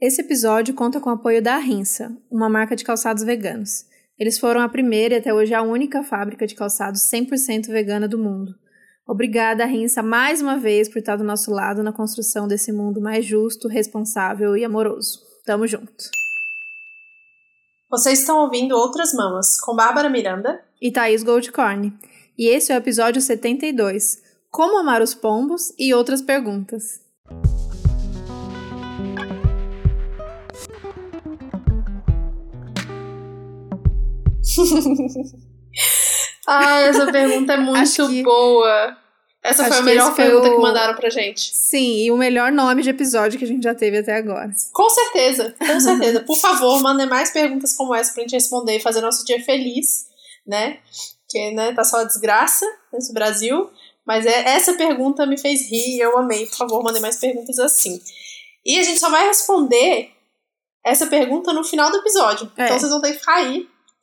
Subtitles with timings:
[0.00, 3.84] Esse episódio conta com o apoio da Rinsa, uma marca de calçados veganos.
[4.18, 8.16] Eles foram a primeira e até hoje a única fábrica de calçados 100% vegana do
[8.16, 8.54] mundo.
[9.06, 13.26] Obrigada, Rinsa, mais uma vez por estar do nosso lado na construção desse mundo mais
[13.26, 15.20] justo, responsável e amoroso.
[15.44, 16.10] Tamo junto.
[17.90, 21.92] Vocês estão ouvindo Outras Mamas, com Bárbara Miranda e Thaís Goldcorn.
[22.38, 27.02] E esse é o episódio 72, Como Amar os Pombos e Outras Perguntas.
[36.46, 38.22] Ai, essa pergunta é muito que...
[38.22, 38.96] boa.
[39.42, 40.50] Essa Acho foi a melhor pergunta o...
[40.54, 41.50] que mandaram pra gente.
[41.54, 44.50] Sim, e o melhor nome de episódio que a gente já teve até agora.
[44.72, 46.20] Com certeza, com certeza.
[46.20, 50.06] Por favor, mandem mais perguntas como essa pra gente responder e fazer nosso dia feliz,
[50.46, 50.78] né?
[51.28, 53.70] Que, né, tá só desgraça nesse Brasil.
[54.06, 56.44] Mas é, essa pergunta me fez rir e eu amei.
[56.46, 57.98] Por favor, mandem mais perguntas assim.
[58.64, 60.10] E a gente só vai responder
[60.84, 62.50] essa pergunta no final do episódio.
[62.56, 62.64] É.
[62.64, 63.36] Então vocês vão ter que ficar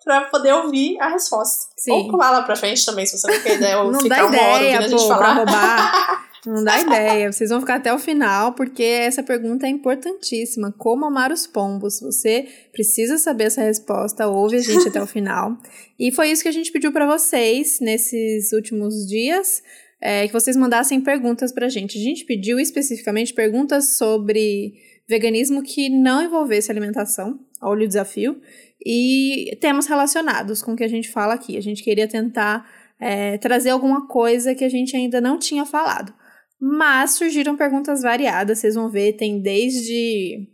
[0.07, 1.67] pra poder ouvir a resposta.
[1.77, 1.91] Sim.
[1.91, 4.27] Ou pular lá pra frente também, se você não quer ideia, ou não ficar dá
[4.27, 5.33] ideia, hora pô, a gente falar.
[5.33, 6.27] Roubar.
[6.45, 7.29] Não dá ideia.
[7.29, 10.73] Vocês vão ficar até o final, porque essa pergunta é importantíssima.
[10.77, 11.99] Como amar os pombos?
[11.99, 14.27] Você precisa saber essa resposta.
[14.27, 15.57] Ouve a gente até o final.
[15.99, 19.61] E foi isso que a gente pediu para vocês nesses últimos dias.
[19.99, 21.97] É, que vocês mandassem perguntas pra gente.
[21.97, 24.73] A gente pediu especificamente perguntas sobre
[25.07, 27.39] veganismo que não envolvesse alimentação.
[27.61, 28.41] Olha o desafio
[28.85, 31.57] e temas relacionados com o que a gente fala aqui.
[31.57, 32.69] A gente queria tentar
[32.99, 36.13] é, trazer alguma coisa que a gente ainda não tinha falado.
[36.59, 40.47] Mas surgiram perguntas variadas, vocês vão ver, tem desde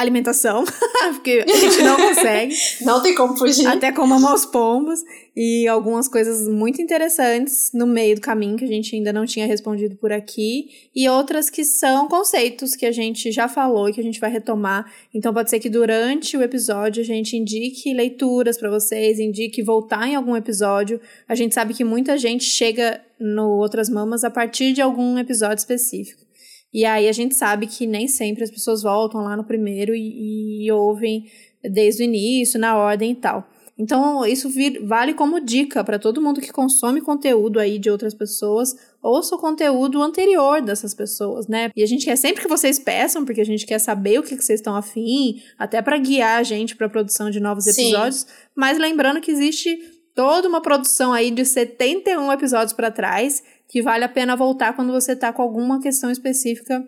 [0.00, 0.64] alimentação,
[1.14, 2.54] porque a gente não consegue.
[2.82, 3.66] não tem como fugir.
[3.66, 5.00] Até como amar os pombos.
[5.34, 9.46] E algumas coisas muito interessantes no meio do caminho que a gente ainda não tinha
[9.46, 10.88] respondido por aqui.
[10.94, 14.30] E outras que são conceitos que a gente já falou e que a gente vai
[14.30, 14.90] retomar.
[15.14, 20.08] Então pode ser que durante o episódio a gente indique leituras para vocês, indique voltar
[20.08, 21.00] em algum episódio.
[21.28, 25.58] A gente sabe que muita gente chega no Outras Mamas a partir de algum episódio
[25.58, 26.25] específico.
[26.72, 30.66] E aí a gente sabe que nem sempre as pessoas voltam lá no primeiro e,
[30.66, 31.24] e ouvem
[31.62, 33.48] desde o início, na ordem e tal.
[33.78, 38.14] Então, isso vir, vale como dica para todo mundo que consome conteúdo aí de outras
[38.14, 41.70] pessoas, ouça o conteúdo anterior dessas pessoas, né?
[41.76, 44.34] E a gente quer sempre que vocês peçam, porque a gente quer saber o que,
[44.34, 48.20] que vocês estão afim, até para guiar a gente para a produção de novos episódios.
[48.20, 48.26] Sim.
[48.54, 49.78] Mas lembrando que existe
[50.14, 54.92] toda uma produção aí de 71 episódios para trás que vale a pena voltar quando
[54.92, 56.86] você está com alguma questão específica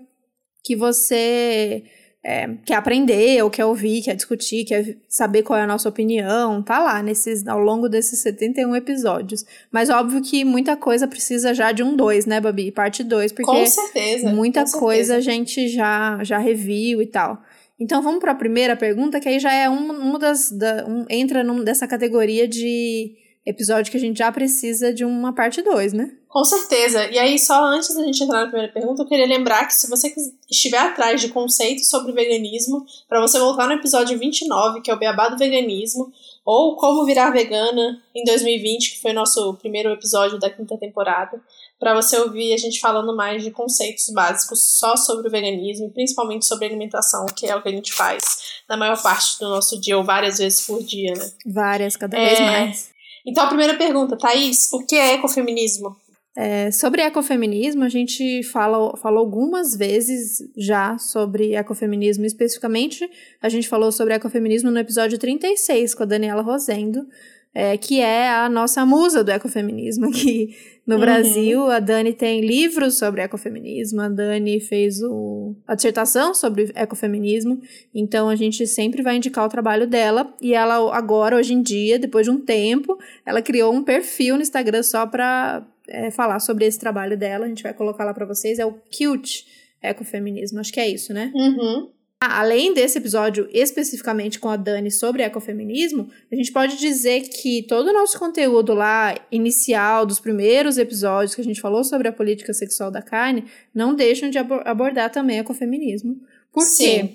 [0.63, 1.85] que você
[2.25, 6.63] é, quer aprender, ou quer ouvir, quer discutir, quer saber qual é a nossa opinião,
[6.63, 9.45] tá lá nesses, ao longo desses 71 episódios.
[9.71, 12.71] Mas óbvio que muita coisa precisa já de um 2, né, Babi?
[12.71, 15.17] Parte 2, porque com certeza, muita com coisa certeza.
[15.17, 17.43] a gente já, já reviu e tal.
[17.81, 20.51] Então vamos para a primeira pergunta, que aí já é uma, uma das.
[20.51, 23.17] Da, um, entra num, dessa categoria de
[23.49, 26.11] episódio que a gente já precisa de uma parte 2, né?
[26.29, 27.11] Com certeza.
[27.11, 29.89] E aí, só antes da gente entrar na primeira pergunta, eu queria lembrar que se
[29.89, 30.15] você
[30.51, 34.99] estiver atrás de conceitos sobre veganismo, para você voltar no episódio 29, que é o
[34.99, 36.13] Beabá do Veganismo,
[36.45, 41.41] ou Como Virar Vegana em 2020, que foi nosso primeiro episódio da quinta temporada,
[41.81, 46.45] para você ouvir a gente falando mais de conceitos básicos só sobre o veganismo, principalmente
[46.45, 48.23] sobre alimentação, que é o que a gente faz
[48.69, 51.31] na maior parte do nosso dia, ou várias vezes por dia, né?
[51.47, 52.45] Várias, cada vez é...
[52.45, 52.98] mais.
[53.29, 55.95] Então, a primeira pergunta, Thaís, o que é ecofeminismo?
[56.35, 63.07] É, sobre ecofeminismo, a gente fala, falou algumas vezes já sobre ecofeminismo, especificamente
[63.43, 67.07] a gente falou sobre ecofeminismo no episódio 36 com a Daniela Rosendo,
[67.55, 71.01] é, que é a nossa musa do ecofeminismo aqui no uhum.
[71.01, 71.71] Brasil.
[71.71, 77.61] A Dani tem livros sobre ecofeminismo, a Dani fez o, a dissertação sobre ecofeminismo,
[77.95, 80.35] então a gente sempre vai indicar o trabalho dela.
[80.41, 84.43] E ela agora, hoje em dia, depois de um tempo, ela criou um perfil no
[84.43, 87.47] Instagram só para é, falar sobre esse trabalho dela.
[87.47, 88.59] A gente vai colocar lá para vocês.
[88.59, 89.47] É o Cute
[89.83, 90.61] Ecofeminismo.
[90.61, 91.33] Acho que é isso, né?
[91.35, 91.89] Uhum.
[92.21, 97.89] Além desse episódio especificamente com a Dani sobre ecofeminismo, a gente pode dizer que todo
[97.89, 102.53] o nosso conteúdo lá inicial, dos primeiros episódios que a gente falou sobre a política
[102.53, 106.21] sexual da carne, não deixam de abordar também ecofeminismo.
[106.53, 106.85] Por Sim.
[106.85, 107.11] quê?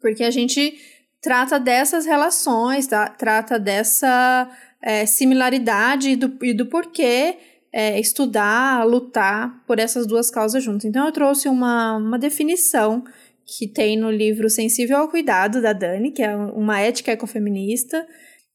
[0.00, 0.80] Porque a gente
[1.20, 3.08] trata dessas relações, tá?
[3.10, 4.50] trata dessa
[4.80, 7.36] é, similaridade e do, e do porquê
[7.72, 10.84] é, estudar, lutar por essas duas causas juntas.
[10.84, 13.04] Então, eu trouxe uma, uma definição
[13.46, 18.06] que tem no livro Sensível ao Cuidado, da Dani, que é uma ética ecofeminista.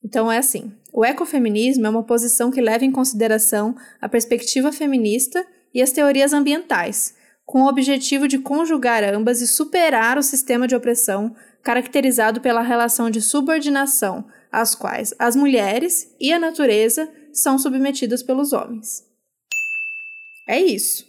[0.04, 5.45] Então, é assim: o ecofeminismo é uma posição que leva em consideração a perspectiva feminista
[5.74, 10.75] e as teorias ambientais, com o objetivo de conjugar ambas e superar o sistema de
[10.75, 18.24] opressão caracterizado pela relação de subordinação, às quais as mulheres e a natureza são submetidas
[18.24, 19.04] pelos homens.
[20.48, 21.06] É isso.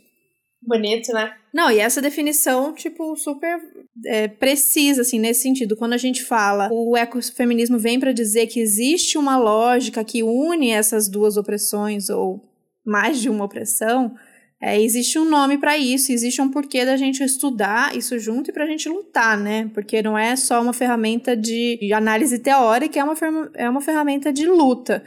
[0.60, 1.32] Bonito, né?
[1.52, 3.60] Não, e essa definição, tipo, super
[4.04, 5.76] é, precisa, assim, nesse sentido.
[5.76, 10.70] Quando a gente fala, o ecofeminismo vem para dizer que existe uma lógica que une
[10.70, 12.42] essas duas opressões, ou
[12.84, 14.14] mais de uma opressão,
[14.60, 18.52] é, existe um nome para isso, existe um porquê da gente estudar isso junto e
[18.52, 19.70] para a gente lutar, né?
[19.72, 23.14] Porque não é só uma ferramenta de análise teórica, é uma,
[23.54, 25.04] é uma ferramenta de luta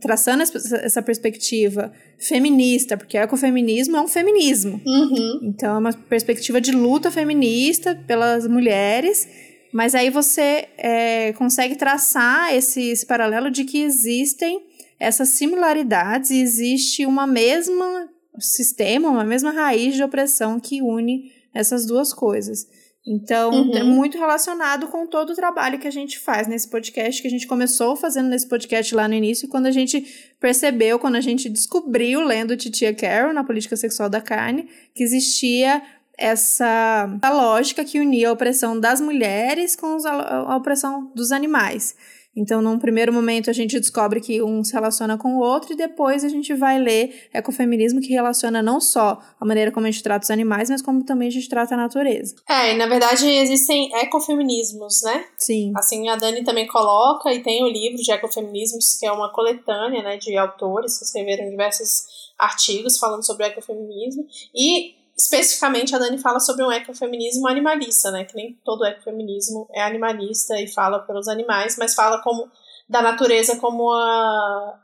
[0.00, 4.80] traçando essa perspectiva feminista, porque o ecofeminismo é um feminismo.
[4.84, 5.40] Uhum.
[5.42, 9.28] Então, é uma perspectiva de luta feminista pelas mulheres,
[9.72, 14.62] mas aí você é, consegue traçar esse, esse paralelo de que existem
[14.98, 18.08] essas similaridades e existe uma mesma
[18.38, 22.66] sistema, uma mesma raiz de opressão que une essas duas coisas.
[23.06, 23.76] Então, uhum.
[23.76, 27.30] é muito relacionado com todo o trabalho que a gente faz nesse podcast, que a
[27.30, 31.48] gente começou fazendo nesse podcast lá no início, quando a gente percebeu, quando a gente
[31.48, 35.82] descobriu, lendo Titia Carol na Política Sexual da Carne, que existia
[36.18, 41.96] essa, essa lógica que unia a opressão das mulheres com a opressão dos animais.
[42.36, 45.76] Então, num primeiro momento, a gente descobre que um se relaciona com o outro, e
[45.76, 50.02] depois a gente vai ler ecofeminismo, que relaciona não só a maneira como a gente
[50.02, 52.34] trata os animais, mas como também a gente trata a natureza.
[52.48, 55.24] É, e na verdade existem ecofeminismos, né?
[55.36, 55.72] Sim.
[55.76, 60.02] Assim, a Dani também coloca, e tem o livro de ecofeminismos, que é uma coletânea
[60.02, 62.04] né, de autores que escreveram diversos
[62.38, 64.24] artigos falando sobre ecofeminismo.
[64.54, 68.24] E especificamente a Dani fala sobre um ecofeminismo animalista, né?
[68.24, 72.50] Que nem todo ecofeminismo é animalista e fala pelos animais, mas fala como
[72.88, 74.80] da natureza como a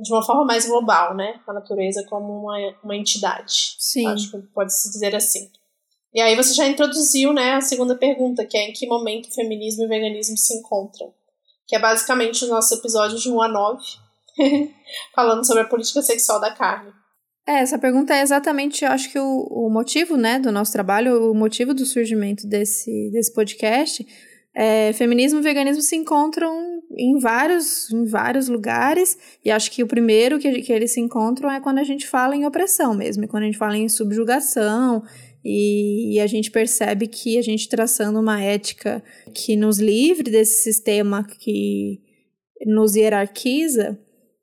[0.00, 1.40] de uma forma mais global, né?
[1.46, 3.76] A natureza como uma, uma entidade.
[3.78, 4.06] Sim.
[4.06, 5.50] Acho que pode se dizer assim.
[6.12, 9.34] E aí você já introduziu, né, a segunda pergunta, que é em que momento o
[9.34, 11.12] feminismo e o veganismo se encontram.
[11.66, 13.84] Que é basicamente o nosso episódio de 1 a 9,
[15.14, 16.92] falando sobre a política sexual da carne.
[17.48, 21.32] É, essa pergunta é exatamente, eu acho que o, o motivo, né, do nosso trabalho,
[21.32, 24.06] o motivo do surgimento desse, desse podcast.
[24.54, 29.86] É, feminismo e veganismo se encontram em vários, em vários lugares, e acho que o
[29.86, 33.44] primeiro que, que eles se encontram é quando a gente fala em opressão mesmo, quando
[33.44, 35.02] a gente fala em subjugação,
[35.42, 39.02] e, e, a gente percebe que a gente traçando uma ética
[39.32, 42.02] que nos livre desse sistema que
[42.66, 43.98] nos hierarquiza,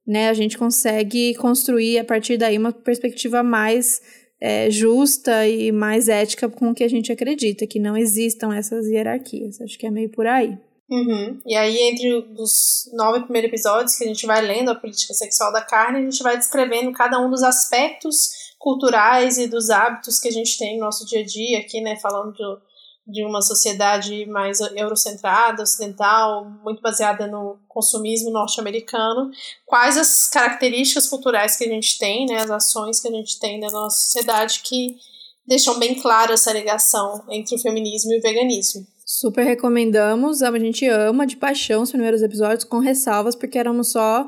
[0.06, 4.02] né, a gente consegue construir a partir daí uma perspectiva mais
[4.40, 8.88] é, justa e mais ética com o que a gente acredita, que não existam essas
[8.88, 9.60] hierarquias.
[9.62, 10.58] Acho que é meio por aí.
[10.90, 11.42] Uhum.
[11.48, 15.52] E aí, entre os nove primeiros episódios que a gente vai lendo a política sexual
[15.52, 18.30] da carne, a gente vai descrevendo cada um dos aspectos
[18.60, 21.96] culturais e dos hábitos que a gente tem no nosso dia a dia, aqui, né,
[21.98, 22.62] falando do,
[23.08, 29.30] de uma sociedade mais eurocentrada, ocidental, muito baseada no consumismo norte-americano,
[29.66, 33.60] quais as características culturais que a gente tem, né, as ações que a gente tem
[33.60, 34.98] na nossa sociedade que
[35.46, 38.86] deixam bem clara essa ligação entre o feminismo e o veganismo.
[39.06, 44.28] Super recomendamos, a gente ama de paixão os primeiros episódios, com ressalvas, porque éramos só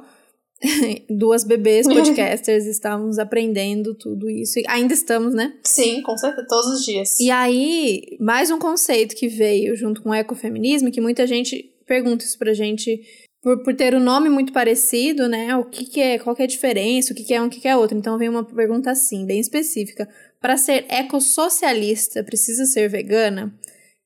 [1.10, 4.60] duas bebês podcasters, estávamos aprendendo tudo isso.
[4.60, 5.54] E ainda estamos, né?
[5.64, 7.20] Sim, com certeza, todos os dias.
[7.20, 12.26] E aí, mais um conceito que veio junto com o ecofeminismo, que muita gente pergunta
[12.26, 13.02] isso pra gente
[13.42, 15.56] por, por ter o um nome muito parecido, né?
[15.56, 17.50] O que, que é, qual que é a diferença, o que, que é um, o
[17.50, 17.98] que, que é outro.
[17.98, 20.08] Então vem uma pergunta assim, bem específica.
[20.42, 23.54] Para ser ecossocialista, precisa ser vegana?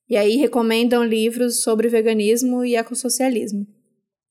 [0.10, 3.65] E aí recomendam livros sobre veganismo e ecossocialismo.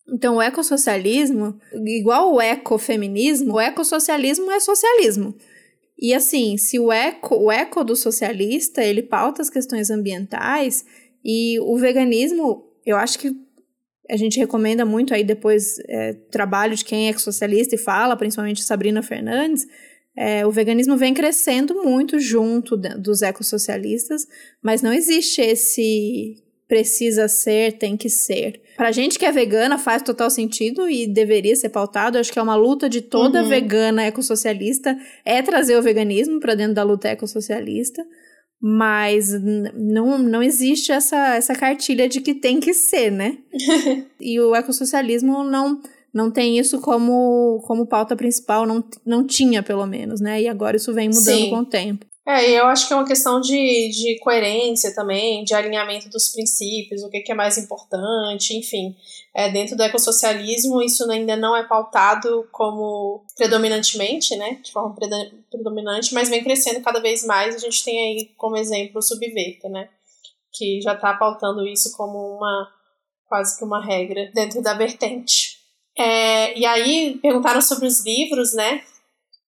[0.09, 5.35] Então, o ecossocialismo, igual o ecofeminismo, o ecossocialismo é socialismo.
[5.99, 10.85] E assim, se o eco, o eco do socialista, ele pauta as questões ambientais
[11.25, 13.37] e o veganismo, eu acho que
[14.11, 18.65] a gente recomenda muito aí depois é, trabalho de quem é ecossocialista e fala, principalmente
[18.65, 19.67] Sabrina Fernandes,
[20.17, 24.27] é, o veganismo vem crescendo muito junto dos ecossocialistas,
[24.63, 28.63] mas não existe esse precisa ser, tem que ser.
[28.77, 32.17] Pra gente que é vegana, faz total sentido e deveria ser pautado.
[32.17, 33.49] Acho que é uma luta de toda uhum.
[33.49, 38.07] vegana ecossocialista é trazer o veganismo para dentro da luta ecossocialista.
[38.63, 39.33] Mas
[39.75, 43.39] não, não existe essa, essa cartilha de que tem que ser, né?
[44.21, 45.81] e o ecossocialismo não,
[46.15, 50.41] não tem isso como, como pauta principal, não, não tinha, pelo menos, né?
[50.43, 51.51] E agora isso vem mudando Sim.
[51.51, 52.07] com o tempo.
[52.27, 57.03] É, eu acho que é uma questão de, de coerência também, de alinhamento dos princípios,
[57.03, 58.95] o que, que é mais importante, enfim.
[59.35, 64.95] É, dentro do ecossocialismo, isso ainda não é pautado como predominantemente, né, de forma
[65.51, 67.55] predominante, mas vem crescendo cada vez mais.
[67.55, 69.89] A gente tem aí como exemplo o Subverta, né,
[70.53, 72.69] que já está pautando isso como uma
[73.27, 75.59] quase que uma regra dentro da vertente.
[75.97, 78.83] É, e aí perguntaram sobre os livros, né?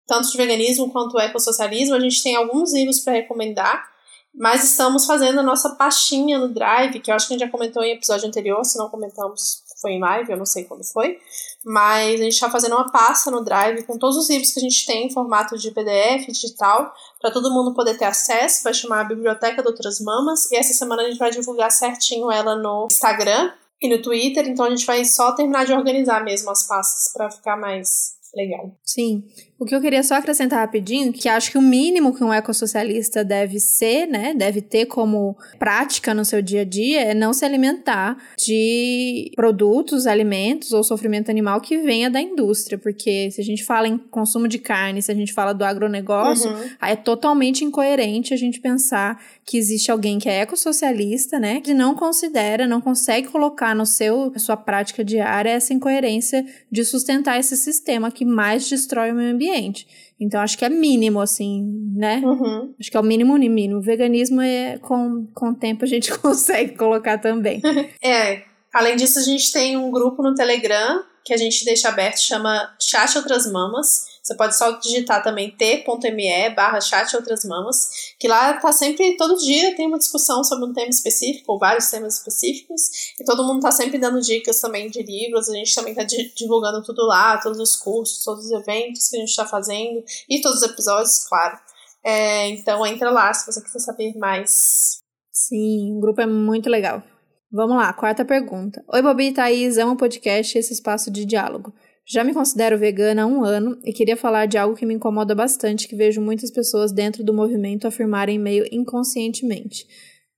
[0.08, 3.86] Tanto de veganismo quanto ecossocialismo, a gente tem alguns livros para recomendar,
[4.34, 7.52] mas estamos fazendo a nossa pastinha no Drive, que eu acho que a gente já
[7.52, 11.18] comentou em episódio anterior, se não comentamos, foi em live, eu não sei quando foi,
[11.64, 14.62] mas a gente está fazendo uma pasta no Drive com todos os livros que a
[14.62, 19.00] gente tem em formato de PDF digital, para todo mundo poder ter acesso, vai chamar
[19.00, 22.86] a Biblioteca de Outras Mamas, e essa semana a gente vai divulgar certinho ela no
[22.90, 27.12] Instagram e no Twitter, então a gente vai só terminar de organizar mesmo as pastas
[27.12, 28.72] para ficar mais legal.
[28.84, 29.24] Sim.
[29.60, 33.24] O que eu queria só acrescentar rapidinho, que acho que o mínimo que um ecossocialista
[33.24, 37.44] deve ser, né, deve ter como prática no seu dia a dia é não se
[37.44, 43.64] alimentar de produtos, alimentos ou sofrimento animal que venha da indústria, porque se a gente
[43.64, 46.70] fala em consumo de carne, se a gente fala do agronegócio, uhum.
[46.80, 51.74] aí é totalmente incoerente a gente pensar que existe alguém que é ecossocialista, né, que
[51.74, 57.56] não considera, não consegue colocar no seu sua prática diária essa incoerência de sustentar esse
[57.56, 59.86] sistema que mais destrói o meio ambiente ambiente.
[60.20, 61.64] Então, acho que é mínimo, assim,
[61.94, 62.20] né?
[62.24, 62.74] Uhum.
[62.78, 63.78] Acho que é o mínimo mínimo.
[63.78, 67.60] O veganismo, é, com, com o tempo, a gente consegue colocar também.
[68.02, 68.42] é.
[68.72, 72.74] Além disso, a gente tem um grupo no Telegram que a gente deixa aberto, chama
[72.80, 74.06] Chat Outras Mamas.
[74.22, 79.38] Você pode só digitar também t.me barra chat outras mamas, que lá tá sempre, todo
[79.38, 82.82] dia tem uma discussão sobre um tema específico, ou vários temas específicos,
[83.18, 86.02] e todo mundo tá sempre dando dicas também de livros, a gente também tá
[86.36, 90.42] divulgando tudo lá, todos os cursos, todos os eventos que a gente tá fazendo, e
[90.42, 91.58] todos os episódios, claro.
[92.04, 94.98] É, então entra lá se você quiser saber mais.
[95.32, 97.02] Sim, o grupo é muito legal.
[97.50, 98.84] Vamos lá, quarta pergunta.
[98.92, 101.72] Oi, Bobi e Thaís, o podcast e esse espaço de diálogo.
[102.06, 105.34] Já me considero vegana há um ano e queria falar de algo que me incomoda
[105.34, 109.86] bastante, que vejo muitas pessoas dentro do movimento afirmarem meio inconscientemente.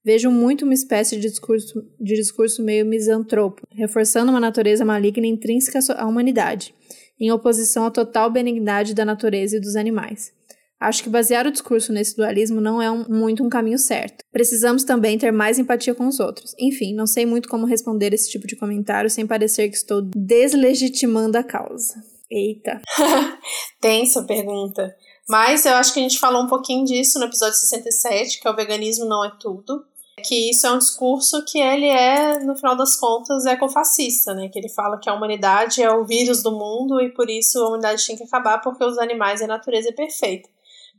[0.05, 5.81] Vejo muito uma espécie de discurso, de discurso meio misantropo, reforçando uma natureza maligna intrínseca
[5.97, 6.73] à humanidade,
[7.19, 10.33] em oposição à total benignidade da natureza e dos animais.
[10.80, 14.25] Acho que basear o discurso nesse dualismo não é um, muito um caminho certo.
[14.32, 16.54] Precisamos também ter mais empatia com os outros.
[16.58, 21.37] Enfim, não sei muito como responder esse tipo de comentário sem parecer que estou deslegitimando
[21.37, 22.02] a causa.
[22.30, 22.80] Eita.
[23.78, 24.96] Tensa pergunta.
[25.28, 28.50] Mas eu acho que a gente falou um pouquinho disso no episódio 67, que é
[28.50, 29.84] o veganismo não é tudo.
[30.25, 34.49] Que isso é um discurso que ele é, no final das contas, ecofascista, né?
[34.49, 37.68] Que ele fala que a humanidade é o vírus do mundo e por isso a
[37.68, 40.49] humanidade tem que acabar porque os animais e a natureza é perfeita.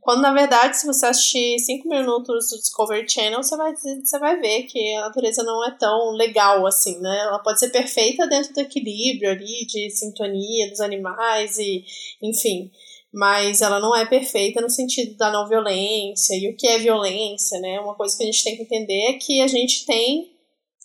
[0.02, 4.40] Quando, na verdade, se você assistir 5 minutos do Discovery Channel, você vai, você vai
[4.40, 7.20] ver que a natureza não é tão legal assim, né?
[7.20, 11.86] Ela pode ser perfeita dentro do equilíbrio ali, de sintonia dos animais e,
[12.20, 12.72] enfim.
[13.14, 17.60] Mas ela não é perfeita no sentido da não violência e o que é violência,
[17.60, 17.80] né?
[17.80, 20.32] Uma coisa que a gente tem que entender é que a gente tem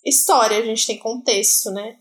[0.05, 1.97] história, a gente tem contexto, né?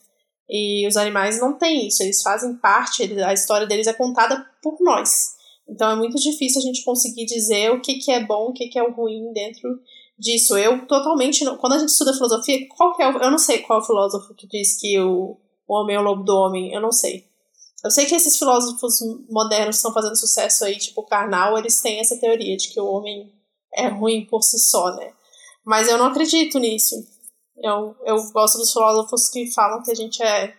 [0.49, 4.77] E os animais não têm isso, eles fazem parte, a história deles é contada por
[4.81, 5.35] nós.
[5.67, 8.67] Então é muito difícil a gente conseguir dizer o que, que é bom, o que,
[8.67, 9.79] que é o ruim dentro
[10.17, 10.57] disso.
[10.57, 11.43] Eu totalmente.
[11.43, 13.81] Não, quando a gente estuda filosofia, qual que é o, Eu não sei qual é
[13.81, 16.73] o filósofo que diz que o, o homem é o lobo do homem.
[16.73, 17.25] Eu não sei.
[17.83, 22.19] Eu sei que esses filósofos modernos estão fazendo sucesso aí, tipo Karnal, eles têm essa
[22.19, 23.31] teoria de que o homem
[23.75, 25.13] é ruim por si só, né?
[25.63, 26.95] Mas eu não acredito nisso.
[27.57, 30.55] Eu, eu gosto dos filósofos que falam que a gente é.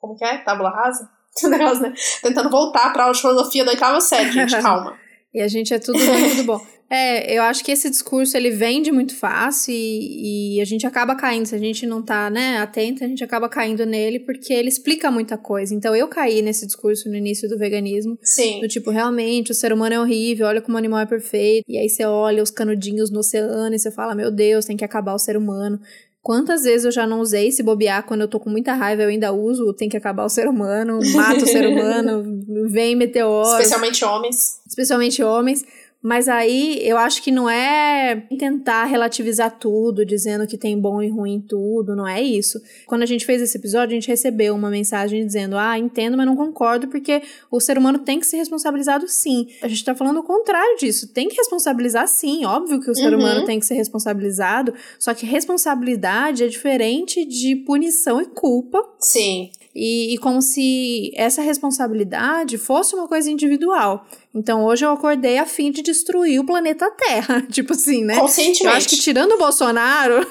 [0.00, 0.38] Como que é?
[0.38, 1.10] Tábula rasa?
[1.48, 1.92] negócio, né?
[2.22, 4.96] Tentando voltar pra filosofia da oitava série, gente, calma.
[5.32, 6.74] e a gente é tudo tudo bom.
[6.90, 11.16] É, eu acho que esse discurso ele vende muito fácil e, e, a gente acaba
[11.16, 11.46] caindo.
[11.46, 15.10] Se a gente não tá, né, atento, a gente acaba caindo nele porque ele explica
[15.10, 15.74] muita coisa.
[15.74, 18.18] Então eu caí nesse discurso no início do veganismo.
[18.22, 18.60] Sim.
[18.60, 21.64] Do tipo, realmente, o ser humano é horrível, olha como o animal é perfeito.
[21.66, 24.84] E aí você olha os canudinhos no oceano e você fala, meu Deus, tem que
[24.84, 25.80] acabar o ser humano.
[26.24, 29.10] Quantas vezes eu já não usei se bobear quando eu tô com muita raiva, eu
[29.10, 32.24] ainda uso, tem que acabar o ser humano, mata o ser humano,
[32.66, 33.46] vem meteoro.
[33.58, 34.58] Especialmente homens.
[34.66, 35.66] Especialmente homens.
[36.04, 41.08] Mas aí eu acho que não é tentar relativizar tudo, dizendo que tem bom e
[41.08, 42.60] ruim tudo, não é isso.
[42.84, 46.26] Quando a gente fez esse episódio, a gente recebeu uma mensagem dizendo: Ah, entendo, mas
[46.26, 49.46] não concordo, porque o ser humano tem que ser responsabilizado sim.
[49.62, 51.08] A gente tá falando o contrário disso.
[51.08, 52.44] Tem que responsabilizar sim.
[52.44, 53.20] Óbvio que o ser uhum.
[53.20, 58.86] humano tem que ser responsabilizado, só que responsabilidade é diferente de punição e culpa.
[59.00, 59.50] Sim.
[59.74, 64.06] E, e como se essa responsabilidade fosse uma coisa individual.
[64.34, 67.40] Então hoje eu acordei a fim de destruir o planeta Terra.
[67.52, 68.18] tipo assim, né?
[68.18, 68.64] Conscientemente.
[68.64, 70.26] Eu acho que tirando o Bolsonaro,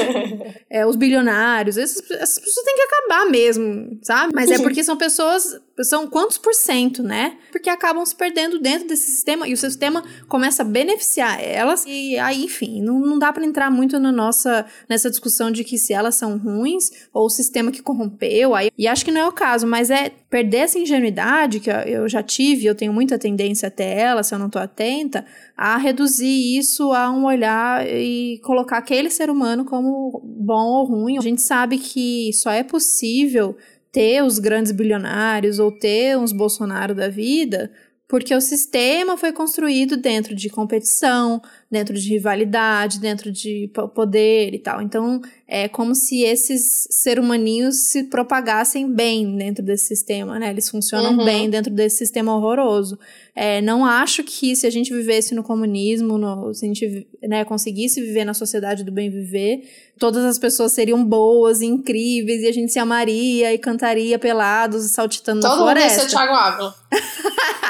[0.70, 4.32] é, os bilionários, essas, essas pessoas têm que acabar mesmo, sabe?
[4.34, 4.62] Mas é uhum.
[4.62, 7.38] porque são pessoas são quantos por cento, né?
[7.50, 11.84] Porque acabam se perdendo dentro desse sistema e o sistema começa a beneficiar elas.
[11.86, 15.78] E aí, enfim, não, não dá para entrar muito na nossa, nessa discussão de que
[15.78, 18.54] se elas são ruins ou o sistema que corrompeu.
[18.54, 22.08] Aí, e acho que não é o caso, mas é perder essa ingenuidade que eu
[22.08, 25.24] já tive, eu tenho muita tendência até ela, se eu não tô atenta,
[25.56, 31.18] a reduzir isso a um olhar e colocar aquele ser humano como bom ou ruim.
[31.18, 33.56] A gente sabe que só é possível
[33.92, 37.70] ter os grandes bilionários ou ter uns Bolsonaro da vida,
[38.10, 41.40] porque o sistema foi construído dentro de competição,
[41.70, 44.82] dentro de rivalidade, dentro de poder e tal.
[44.82, 50.50] Então, é como se esses ser humaninhos se propagassem bem dentro desse sistema, né?
[50.50, 51.24] Eles funcionam uhum.
[51.24, 52.98] bem dentro desse sistema horroroso.
[53.32, 57.44] É, não acho que se a gente vivesse no comunismo, no, se a gente né,
[57.44, 62.48] conseguisse viver na sociedade do bem viver, todas as pessoas seriam boas e incríveis e
[62.48, 65.88] a gente se amaria e cantaria pelados e saltitando Todo na floresta.
[65.88, 66.74] Todo mundo ia ser Thiago Ávila.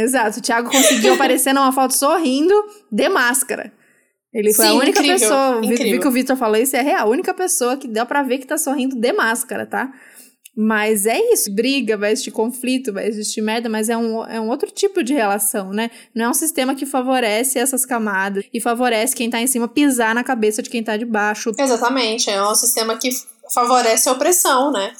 [0.00, 2.54] Exato, o Thiago conseguiu aparecer numa foto sorrindo
[2.90, 3.72] de máscara.
[4.32, 5.92] Ele foi Sim, a única incrível, pessoa, incrível.
[5.92, 8.38] vi que o Vitor falou isso, é real, a única pessoa que deu para ver
[8.38, 9.90] que tá sorrindo de máscara, tá?
[10.60, 14.48] Mas é isso, briga, vai existir conflito, vai existir merda, mas é um, é um
[14.48, 15.88] outro tipo de relação, né?
[16.12, 20.14] Não é um sistema que favorece essas camadas e favorece quem tá em cima pisar
[20.16, 21.52] na cabeça de quem tá de baixo.
[21.56, 23.08] Exatamente, é um sistema que
[23.54, 24.92] favorece a opressão, né?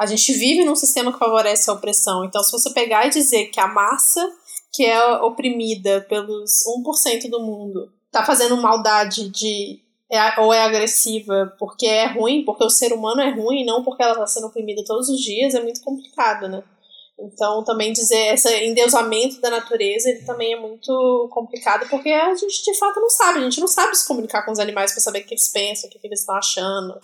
[0.00, 2.24] A gente vive num sistema que favorece a opressão.
[2.24, 4.26] Então, se você pegar e dizer que a massa
[4.72, 9.78] que é oprimida pelos 1% do mundo tá fazendo maldade de
[10.10, 14.02] é, ou é agressiva porque é ruim, porque o ser humano é ruim, não porque
[14.02, 16.64] ela está sendo oprimida todos os dias, é muito complicado, né?
[17.18, 22.64] Então, também dizer esse endeusamento da natureza, ele também é muito complicado, porque a gente
[22.64, 25.20] de fato não sabe, a gente não sabe se comunicar com os animais para saber
[25.20, 26.98] o que eles pensam, o que eles estão achando.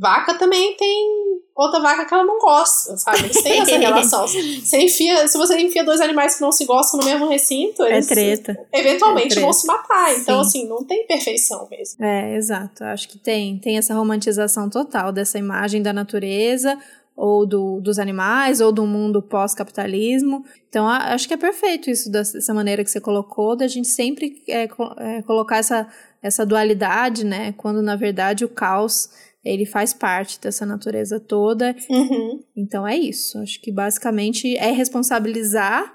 [0.00, 3.18] Vaca também tem outra vaca que ela não gosta, sabe?
[3.18, 4.24] Eles têm essa relação.
[4.26, 7.92] Você enfia, se você enfia dois animais que não se gostam no mesmo recinto, é
[7.92, 8.66] eles é treta.
[8.72, 9.42] eventualmente é treta.
[9.42, 10.16] vão se matar.
[10.16, 10.60] Então, Sim.
[10.60, 12.02] assim, não tem perfeição mesmo.
[12.02, 12.82] É, exato.
[12.84, 16.78] Acho que tem, tem essa romantização total dessa imagem da natureza
[17.14, 20.42] ou do, dos animais, ou do mundo pós-capitalismo.
[20.70, 24.62] Então, acho que é perfeito isso, dessa maneira que você colocou, da gente sempre é,
[24.96, 25.86] é, colocar essa,
[26.22, 27.52] essa dualidade, né?
[27.58, 29.10] Quando, na verdade, o caos
[29.44, 31.74] ele faz parte dessa natureza toda.
[31.88, 32.44] Uhum.
[32.56, 33.38] Então é isso.
[33.38, 35.92] Acho que basicamente é responsabilizar,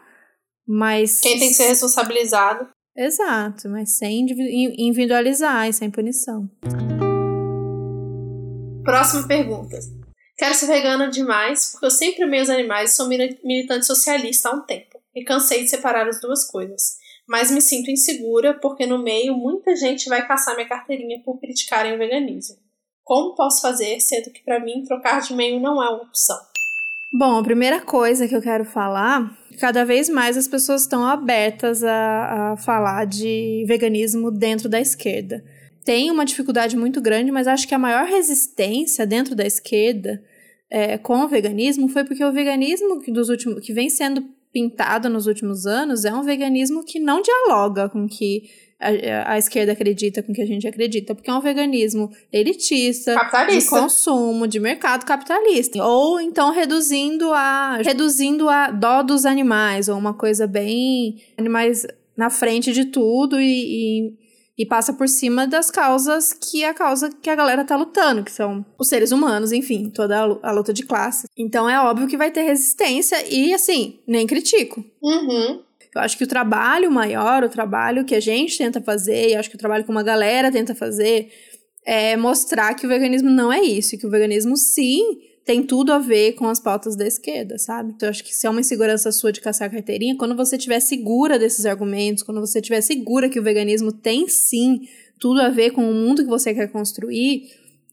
[0.67, 1.21] mas.
[1.21, 2.67] Quem tem que ser responsabilizado.
[2.97, 4.25] Exato, mas sem
[4.77, 6.49] individualizar e sem punição.
[8.83, 9.77] Próxima pergunta.
[10.37, 14.53] Quero ser vegana demais porque eu sempre amei os animais e sou militante socialista há
[14.53, 14.99] um tempo.
[15.13, 16.97] E cansei de separar as duas coisas.
[17.27, 21.95] Mas me sinto insegura porque no meio muita gente vai caçar minha carteirinha por criticarem
[21.95, 22.57] o veganismo.
[23.05, 26.35] Como posso fazer, sendo que para mim trocar de meio não é uma opção?
[27.13, 31.83] Bom, a primeira coisa que eu quero falar, cada vez mais as pessoas estão abertas
[31.83, 35.43] a, a falar de veganismo dentro da esquerda.
[35.85, 40.21] Tem uma dificuldade muito grande, mas acho que a maior resistência dentro da esquerda
[40.69, 45.09] é, com o veganismo foi porque o veganismo que, dos últimos, que vem sendo pintado
[45.09, 48.49] nos últimos anos é um veganismo que não dialoga com que
[48.87, 53.15] a, a, esquerda acredita com o que a gente acredita, porque é um veganismo elitista,
[53.49, 55.83] de consumo, de mercado capitalista.
[55.83, 62.29] Ou então reduzindo a reduzindo a dó dos animais, ou uma coisa bem animais na
[62.29, 64.25] frente de tudo e, e
[64.57, 68.23] e passa por cima das causas que é a causa que a galera tá lutando,
[68.23, 71.27] que são os seres humanos, enfim, toda a luta de classe.
[71.37, 74.83] Então é óbvio que vai ter resistência e, assim, nem critico.
[75.01, 75.61] Uhum.
[75.95, 79.49] Eu acho que o trabalho maior, o trabalho que a gente tenta fazer, e acho
[79.49, 81.29] que o trabalho que uma galera tenta fazer,
[81.85, 85.01] é mostrar que o veganismo não é isso, e que o veganismo sim
[85.45, 87.93] tem tudo a ver com as pautas da esquerda, sabe?
[87.95, 90.57] Então, eu acho que se é uma insegurança sua de caçar a carteirinha, quando você
[90.57, 94.81] estiver segura desses argumentos, quando você estiver segura que o veganismo tem sim
[95.19, 97.43] tudo a ver com o mundo que você quer construir,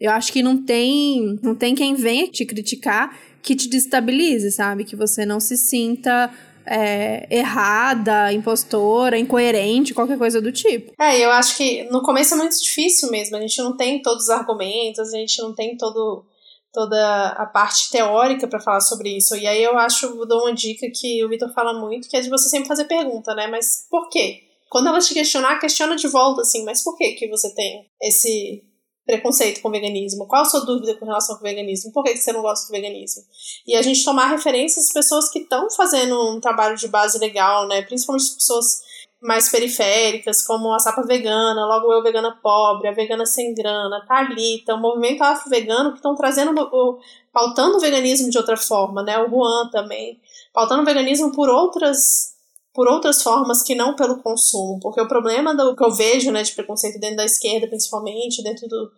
[0.00, 4.84] eu acho que não tem, não tem quem venha te criticar que te destabilize, sabe?
[4.84, 6.32] Que você não se sinta
[6.66, 10.92] é, errada, impostora, incoerente, qualquer coisa do tipo.
[11.00, 13.36] É, eu acho que no começo é muito difícil mesmo.
[13.36, 16.24] A gente não tem todos os argumentos, a gente não tem todo,
[16.72, 19.36] toda a parte teórica para falar sobre isso.
[19.36, 22.20] E aí eu acho, eu dou uma dica que o Vitor fala muito, que é
[22.20, 23.46] de você sempre fazer pergunta, né?
[23.46, 24.42] Mas por quê?
[24.70, 28.64] Quando ela te questionar, questiona de volta, assim, mas por que que você tem esse
[29.04, 30.26] preconceito com o veganismo?
[30.26, 31.92] Qual a sua dúvida com relação ao veganismo?
[31.92, 33.22] Por que você não gosta do veganismo?
[33.66, 37.66] E a gente tomar referências às pessoas que estão fazendo um trabalho de base legal,
[37.66, 37.82] né?
[37.82, 43.24] Principalmente as pessoas mais periféricas, como a Sapa Vegana, logo eu Vegana Pobre, a Vegana
[43.24, 46.98] Sem Grana, Thalita, o movimento afro-vegano que estão trazendo, o,
[47.32, 49.18] pautando o veganismo de outra forma, né?
[49.20, 50.20] O Juan também,
[50.52, 52.31] pautando o veganismo por outras
[52.74, 56.42] por outras formas que não pelo consumo, porque o problema do que eu vejo, né,
[56.42, 58.90] de preconceito dentro da esquerda, principalmente, dentro do,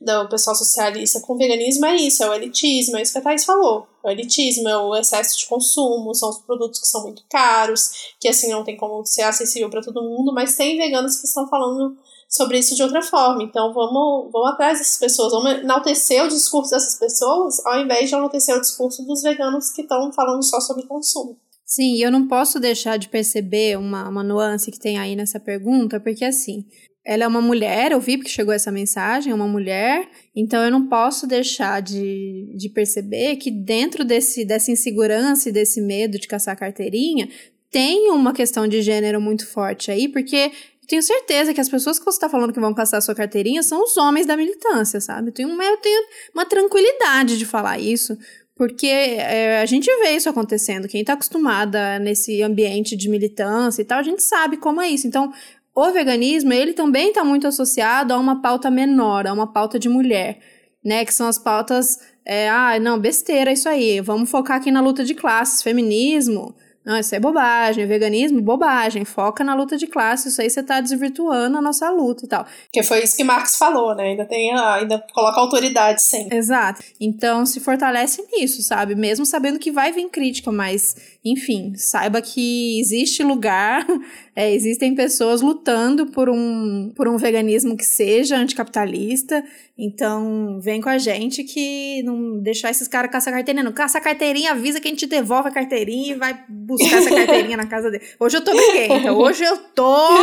[0.00, 3.44] do pessoal socialista com veganismo é isso, é o elitismo, é isso que a Thais
[3.44, 3.86] falou.
[4.04, 8.14] É o elitismo, é o excesso de consumo, são os produtos que são muito caros,
[8.18, 11.48] que assim não tem como ser acessível para todo mundo, mas tem veganos que estão
[11.48, 11.96] falando
[12.28, 13.44] sobre isso de outra forma.
[13.44, 18.14] Então vamos, vamos atrás dessas pessoas, vamos enaltecer o discurso dessas pessoas, ao invés de
[18.16, 21.38] enaltecer o discurso dos veganos que estão falando só sobre consumo.
[21.70, 25.38] Sim, e eu não posso deixar de perceber uma, uma nuance que tem aí nessa
[25.38, 26.64] pergunta, porque assim,
[27.06, 30.70] ela é uma mulher, eu vi porque chegou essa mensagem, é uma mulher, então eu
[30.72, 36.26] não posso deixar de, de perceber que dentro desse, dessa insegurança e desse medo de
[36.26, 37.28] caçar carteirinha,
[37.70, 40.50] tem uma questão de gênero muito forte aí, porque
[40.88, 43.84] tenho certeza que as pessoas que você está falando que vão caçar sua carteirinha são
[43.84, 45.28] os homens da militância, sabe?
[45.28, 46.02] Eu tenho, eu tenho
[46.34, 48.18] uma tranquilidade de falar isso,
[48.60, 50.86] porque é, a gente vê isso acontecendo.
[50.86, 55.06] Quem está acostumada nesse ambiente de militância e tal, a gente sabe como é isso.
[55.06, 55.32] Então,
[55.74, 59.88] o veganismo, ele também está muito associado a uma pauta menor, a uma pauta de
[59.88, 60.40] mulher,
[60.84, 61.06] né?
[61.06, 65.06] Que são as pautas, é, ah, não, besteira isso aí, vamos focar aqui na luta
[65.06, 70.40] de classes, feminismo, não, isso é bobagem, veganismo, bobagem, foca na luta de classe, isso
[70.40, 72.46] aí você tá desvirtuando a nossa luta e tal.
[72.72, 74.04] Que foi isso que Marx falou, né?
[74.04, 76.38] Ainda tem, ainda coloca autoridade sempre.
[76.38, 76.82] Exato.
[76.98, 78.94] Então se fortalece nisso, sabe?
[78.94, 83.86] Mesmo sabendo que vai vir crítica, mas enfim, saiba que existe lugar,
[84.34, 89.44] é, existem pessoas lutando por um, por um veganismo que seja anticapitalista.
[89.76, 93.64] Então, vem com a gente que não deixar esses caras caçar carteirinha.
[93.64, 97.10] Não caça a carteirinha, avisa que a gente devolve a carteirinha e vai buscar essa
[97.10, 98.04] carteirinha na casa dele.
[98.18, 100.22] Hoje eu tô briguenta, hoje eu tô.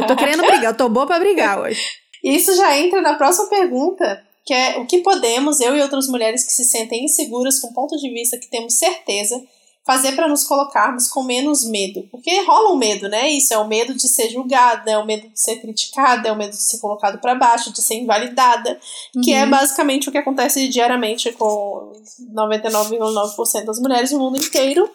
[0.00, 1.80] Eu tô querendo brigar, eu tô boa pra brigar hoje.
[2.24, 6.44] Isso já entra na próxima pergunta, que é o que podemos, eu e outras mulheres
[6.44, 9.40] que se sentem inseguras com ponto de vista que temos certeza
[9.88, 12.06] fazer para nos colocarmos com menos medo.
[12.10, 13.30] Porque rola um medo, né?
[13.30, 16.36] Isso é o medo de ser julgada, é o medo de ser criticada, é o
[16.36, 18.78] medo de ser colocado para baixo, de ser invalidada,
[19.16, 19.22] uhum.
[19.22, 19.50] que é uhum.
[19.50, 21.90] basicamente o que acontece diariamente com
[22.34, 24.90] 99,9% das mulheres no mundo inteiro,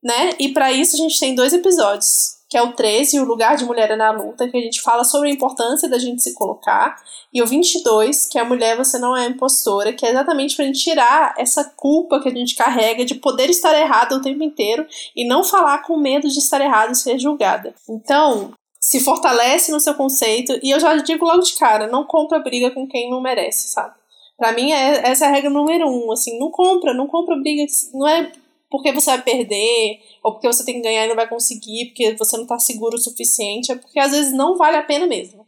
[0.00, 0.30] né?
[0.38, 3.64] E para isso a gente tem dois episódios que é o 13, o lugar de
[3.64, 6.96] mulher é na luta, que a gente fala sobre a importância da gente se colocar,
[7.32, 10.64] e o 22, que é a mulher você não é impostora, que é exatamente para
[10.64, 14.86] gente tirar essa culpa que a gente carrega de poder estar errada o tempo inteiro
[15.14, 17.74] e não falar com medo de estar errada e ser julgada.
[17.88, 22.38] Então, se fortalece no seu conceito, e eu já digo logo de cara, não compra
[22.38, 23.94] briga com quem não merece, sabe?
[24.38, 27.66] Pra mim, é, essa é a regra número um, assim, não compra, não compra briga,
[27.92, 28.32] não é
[28.70, 32.14] porque você vai perder, ou porque você tem que ganhar e não vai conseguir, porque
[32.16, 35.46] você não tá seguro o suficiente, é porque às vezes não vale a pena mesmo.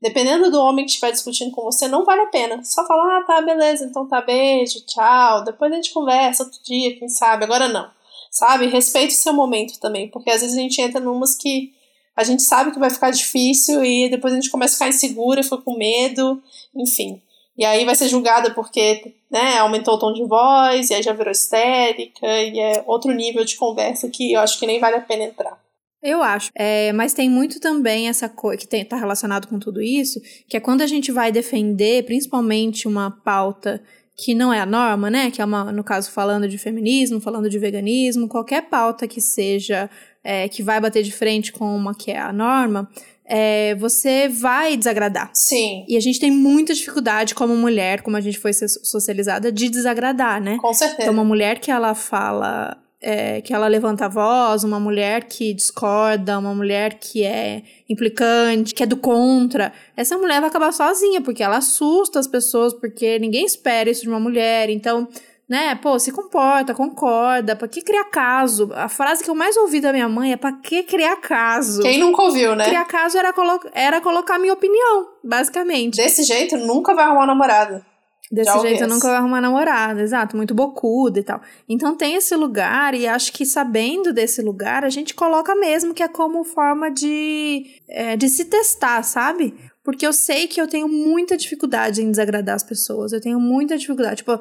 [0.00, 2.64] Dependendo do homem que estiver discutindo com você, não vale a pena.
[2.64, 6.98] Só falar, ah, tá, beleza, então tá, beijo, tchau, depois a gente conversa outro dia,
[6.98, 7.88] quem sabe, agora não.
[8.30, 8.66] Sabe?
[8.66, 11.72] Respeite o seu momento também, porque às vezes a gente entra numas que
[12.16, 15.42] a gente sabe que vai ficar difícil e depois a gente começa a ficar insegura,
[15.42, 16.42] fica com medo,
[16.74, 17.22] enfim.
[17.56, 21.14] E aí vai ser julgada porque né, aumentou o tom de voz, e aí já
[21.14, 25.00] virou histérica, e é outro nível de conversa que eu acho que nem vale a
[25.00, 25.58] pena entrar.
[26.02, 26.50] Eu acho.
[26.54, 30.60] É, mas tem muito também essa coisa que está relacionado com tudo isso, que é
[30.60, 33.80] quando a gente vai defender, principalmente uma pauta
[34.16, 35.30] que não é a norma, né?
[35.30, 39.88] Que é uma, no caso, falando de feminismo, falando de veganismo, qualquer pauta que seja
[40.24, 42.88] é, que vai bater de frente com uma que é a norma,
[43.34, 45.30] é, você vai desagradar.
[45.32, 45.86] Sim.
[45.88, 50.38] E a gente tem muita dificuldade como mulher, como a gente foi socializada, de desagradar,
[50.38, 50.58] né?
[50.60, 51.00] Com certeza.
[51.00, 55.54] Então, uma mulher que ela fala, é, que ela levanta a voz, uma mulher que
[55.54, 61.22] discorda, uma mulher que é implicante, que é do contra, essa mulher vai acabar sozinha,
[61.22, 64.68] porque ela assusta as pessoas, porque ninguém espera isso de uma mulher.
[64.68, 65.08] Então,
[65.52, 65.74] né?
[65.74, 68.70] Pô, se comporta, concorda, pra que criar caso?
[68.72, 71.82] A frase que eu mais ouvi da minha mãe é pra que criar caso?
[71.82, 72.64] Quem nunca ouviu, né?
[72.64, 75.96] Criar caso era, colo era colocar minha opinião, basicamente.
[75.96, 77.84] Desse jeito, nunca vai arrumar namorada.
[78.30, 81.38] Desse jeito, eu nunca vai arrumar namorada, exato, muito bocuda e tal.
[81.68, 86.02] Então tem esse lugar, e acho que sabendo desse lugar, a gente coloca mesmo que
[86.02, 89.54] é como forma de, é, de se testar, sabe?
[89.84, 93.12] Porque eu sei que eu tenho muita dificuldade em desagradar as pessoas.
[93.12, 94.16] Eu tenho muita dificuldade.
[94.16, 94.38] Tipo,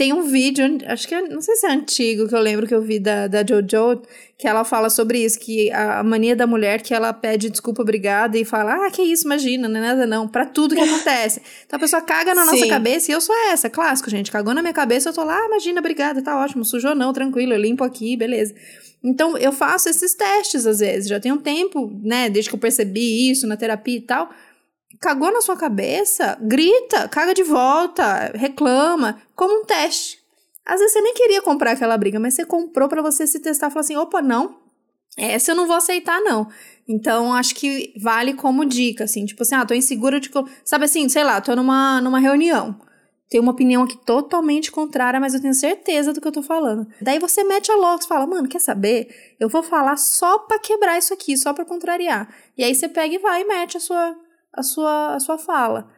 [0.00, 2.74] tem um vídeo, acho que é, não sei se é antigo, que eu lembro que
[2.74, 4.00] eu vi da, da Jojo,
[4.38, 8.38] que ela fala sobre isso, que a mania da mulher que ela pede desculpa, obrigada,
[8.38, 11.42] e fala, ah, que isso, imagina, não é nada não, pra tudo que acontece.
[11.66, 12.68] Então a pessoa caga na nossa Sim.
[12.68, 15.46] cabeça, e eu sou essa, clássico, gente, cagou na minha cabeça, eu tô lá, ah,
[15.48, 18.54] imagina, obrigada, tá ótimo, sujou não, tranquilo, eu limpo aqui, beleza.
[19.04, 22.60] Então eu faço esses testes às vezes, já tem um tempo, né, desde que eu
[22.60, 24.30] percebi isso na terapia e tal,
[25.00, 30.20] cagou na sua cabeça, grita, caga de volta, reclama, como um teste.
[30.64, 33.72] Às vezes você nem queria comprar aquela briga, mas você comprou para você se testar
[33.74, 34.56] e assim: opa, não,
[35.16, 36.48] essa eu não vou aceitar, não.
[36.88, 40.30] Então, acho que vale como dica, assim, tipo assim, ah, tô insegura de.
[40.64, 42.78] Sabe assim, sei lá, tô numa, numa reunião.
[43.28, 46.84] Tem uma opinião aqui totalmente contrária, mas eu tenho certeza do que eu tô falando.
[47.00, 49.36] Daí você mete a louca, fala, mano, quer saber?
[49.38, 52.28] Eu vou falar só pra quebrar isso aqui, só pra contrariar.
[52.58, 54.16] E aí você pega e vai e mete a sua,
[54.52, 55.90] a sua, a sua fala.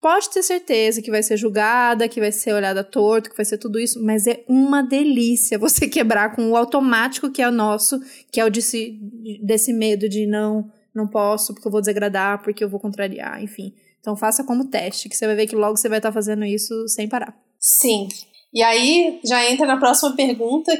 [0.00, 3.56] Pode ter certeza que vai ser julgada, que vai ser olhada torto, que vai ser
[3.58, 8.00] tudo isso, mas é uma delícia você quebrar com o automático que é o nosso,
[8.30, 8.98] que é o desse,
[9.40, 13.72] desse medo de não, não posso, porque eu vou desagradar, porque eu vou contrariar, enfim.
[14.00, 16.88] Então faça como teste, que você vai ver que logo você vai estar fazendo isso
[16.88, 17.36] sem parar.
[17.60, 18.08] Sim.
[18.52, 20.72] E aí já entra na próxima pergunta.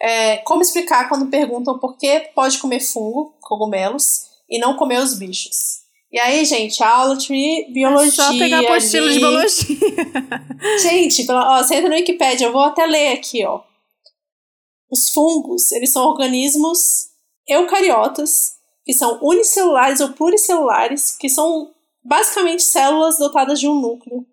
[0.00, 5.18] É, como explicar quando perguntam por que pode comer fungo, cogumelos, e não comer os
[5.18, 5.85] bichos?
[6.12, 8.08] E aí, gente, aula de biologia.
[8.08, 9.76] É só pegar apostila de biologia.
[10.80, 13.62] gente, ó, você entra no Wikipedia, eu vou até ler aqui, ó.
[14.90, 17.08] Os fungos, eles são organismos
[17.46, 24.24] eucariotas, que são unicelulares ou pluricelulares, que são basicamente células dotadas de um núcleo.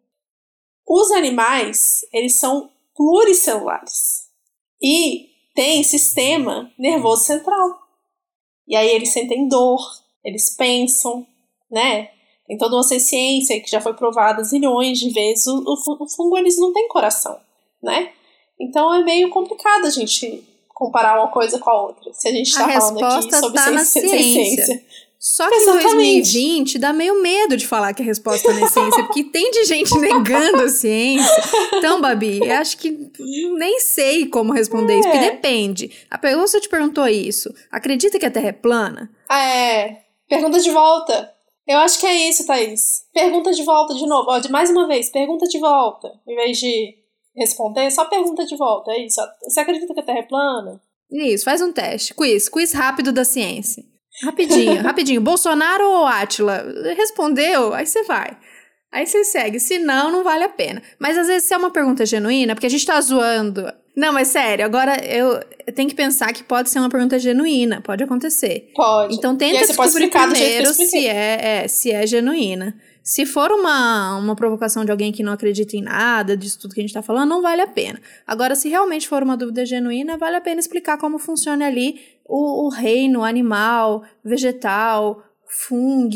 [0.88, 4.30] Os animais, eles são pluricelulares
[4.82, 7.80] e têm sistema nervoso central.
[8.68, 9.80] E aí eles sentem dor,
[10.24, 11.26] eles pensam,
[11.74, 12.10] né?
[12.48, 15.48] Tem toda uma ciência que já foi provada zilhões de vezes.
[15.48, 17.38] O, o, o fungo, eles não tem coração,
[17.82, 18.12] né?
[18.60, 22.14] Então é meio complicado a gente comparar uma coisa com a outra.
[22.14, 24.84] Se a gente está falando aqui sobre tá ciência, ciência.
[25.18, 29.24] Só que em 2020 dá meio medo de falar que a resposta é ciência, porque
[29.24, 31.44] tem de gente negando a ciência.
[31.76, 33.10] Então, Babi, eu acho que
[33.58, 35.00] nem sei como responder é.
[35.00, 35.92] isso, porque depende.
[36.12, 37.54] A pessoa te perguntou isso.
[37.72, 39.10] Acredita que a Terra é plana?
[39.30, 40.02] Ah, é.
[40.28, 41.34] Pergunta de volta.
[41.67, 43.06] Eu acho que é isso, Thaís.
[43.13, 44.30] Pergunta de volta de novo.
[44.30, 46.12] Ó, de mais uma vez, pergunta de volta.
[46.28, 46.95] Em vez de
[47.36, 48.91] responder, só pergunta de volta.
[48.91, 49.21] É isso.
[49.43, 50.82] Você acredita que a Terra é plana?
[51.10, 52.13] Isso, faz um teste.
[52.13, 52.49] Quiz.
[52.49, 53.84] Quiz rápido da ciência.
[54.23, 55.21] Rapidinho, rapidinho.
[55.21, 56.63] Bolsonaro ou Átila?
[56.95, 58.38] Respondeu, aí você vai.
[58.91, 59.60] Aí você segue.
[59.60, 60.82] Se não, não vale a pena.
[60.99, 64.29] Mas às vezes se é uma pergunta genuína, porque a gente tá zoando não, mas
[64.29, 65.39] sério, agora eu,
[65.73, 68.71] tenho que pensar que pode ser uma pergunta genuína, pode acontecer.
[68.75, 69.15] Pode.
[69.15, 72.75] Então tenta descobrir primeiro se é, é, se é genuína.
[73.03, 76.79] Se for uma, uma provocação de alguém que não acredita em nada, disso tudo que
[76.79, 77.99] a gente tá falando, não vale a pena.
[78.25, 82.65] Agora, se realmente for uma dúvida genuína, vale a pena explicar como funciona ali o,
[82.65, 86.15] o reino animal, vegetal, fungo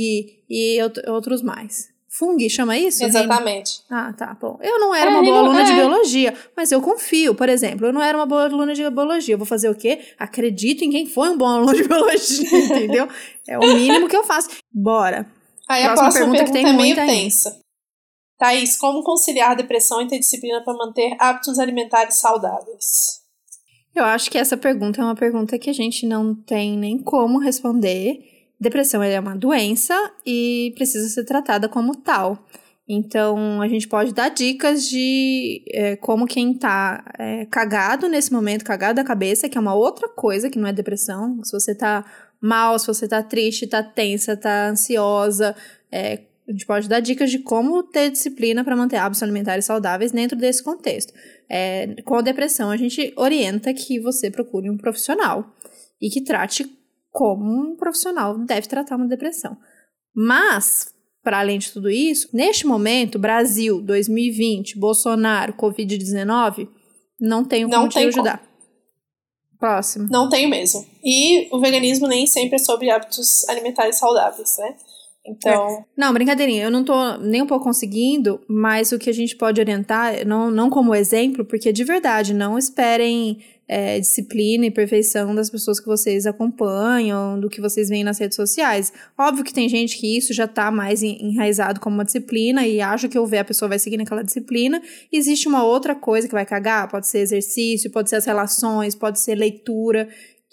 [0.50, 1.90] e outros mais.
[2.18, 3.04] Fung, chama isso?
[3.04, 3.82] Exatamente.
[3.90, 4.58] Ah, tá, bom.
[4.62, 5.66] Eu não era é, uma boa aluna é.
[5.66, 9.36] de biologia, mas eu confio, por exemplo, eu não era uma boa aluna de biologia.
[9.36, 10.00] Eu vou fazer o quê?
[10.18, 13.08] Acredito em quem foi um bom aluno de biologia, entendeu?
[13.48, 14.50] É o mínimo que eu faço.
[14.74, 15.32] Bora.
[15.70, 17.50] Aí a próxima pergunta, pergunta que tem é meio tensa.
[17.50, 17.56] Aí.
[18.40, 23.22] Thaís, como conciliar depressão e ter disciplina para manter hábitos alimentares saudáveis?
[23.94, 27.40] Eu acho que essa pergunta é uma pergunta que a gente não tem nem como
[27.40, 29.94] responder Depressão é uma doença
[30.26, 32.46] e precisa ser tratada como tal.
[32.90, 38.64] Então, a gente pode dar dicas de é, como quem tá é, cagado nesse momento,
[38.64, 41.44] cagado da cabeça, que é uma outra coisa que não é depressão.
[41.44, 42.06] Se você tá
[42.42, 45.54] mal, se você tá triste, tá tensa, tá ansiosa,
[45.92, 50.14] é, a gente pode dar dicas de como ter disciplina para manter hábitos alimentares saudáveis
[50.14, 51.14] dentro desse contexto.
[51.50, 55.54] É, com a depressão, a gente orienta que você procure um profissional
[56.02, 56.64] e que trate
[57.18, 59.58] como um profissional deve tratar uma depressão.
[60.16, 66.70] Mas, para além de tudo isso, neste momento, Brasil 2020, Bolsonaro, Covid-19,
[67.20, 68.38] não tenho como não te ajudar.
[68.38, 68.48] Como.
[69.58, 70.08] Próximo.
[70.12, 70.86] Não tenho mesmo.
[71.04, 74.76] E o veganismo nem sempre é sobre hábitos alimentares saudáveis, né?
[75.26, 75.70] Então.
[75.70, 75.86] É.
[75.98, 79.60] Não, brincadeirinha, eu não tô nem um pouco conseguindo, mas o que a gente pode
[79.60, 85.50] orientar, não, não como exemplo, porque de verdade, não esperem é, disciplina e perfeição das
[85.50, 88.94] pessoas que vocês acompanham, do que vocês veem nas redes sociais.
[89.18, 93.10] Óbvio que tem gente que isso já está mais enraizado como uma disciplina e acha
[93.10, 94.82] que houver a pessoa vai seguir naquela disciplina.
[95.12, 99.20] existe uma outra coisa que vai cagar, pode ser exercício, pode ser as relações, pode
[99.20, 100.08] ser leitura,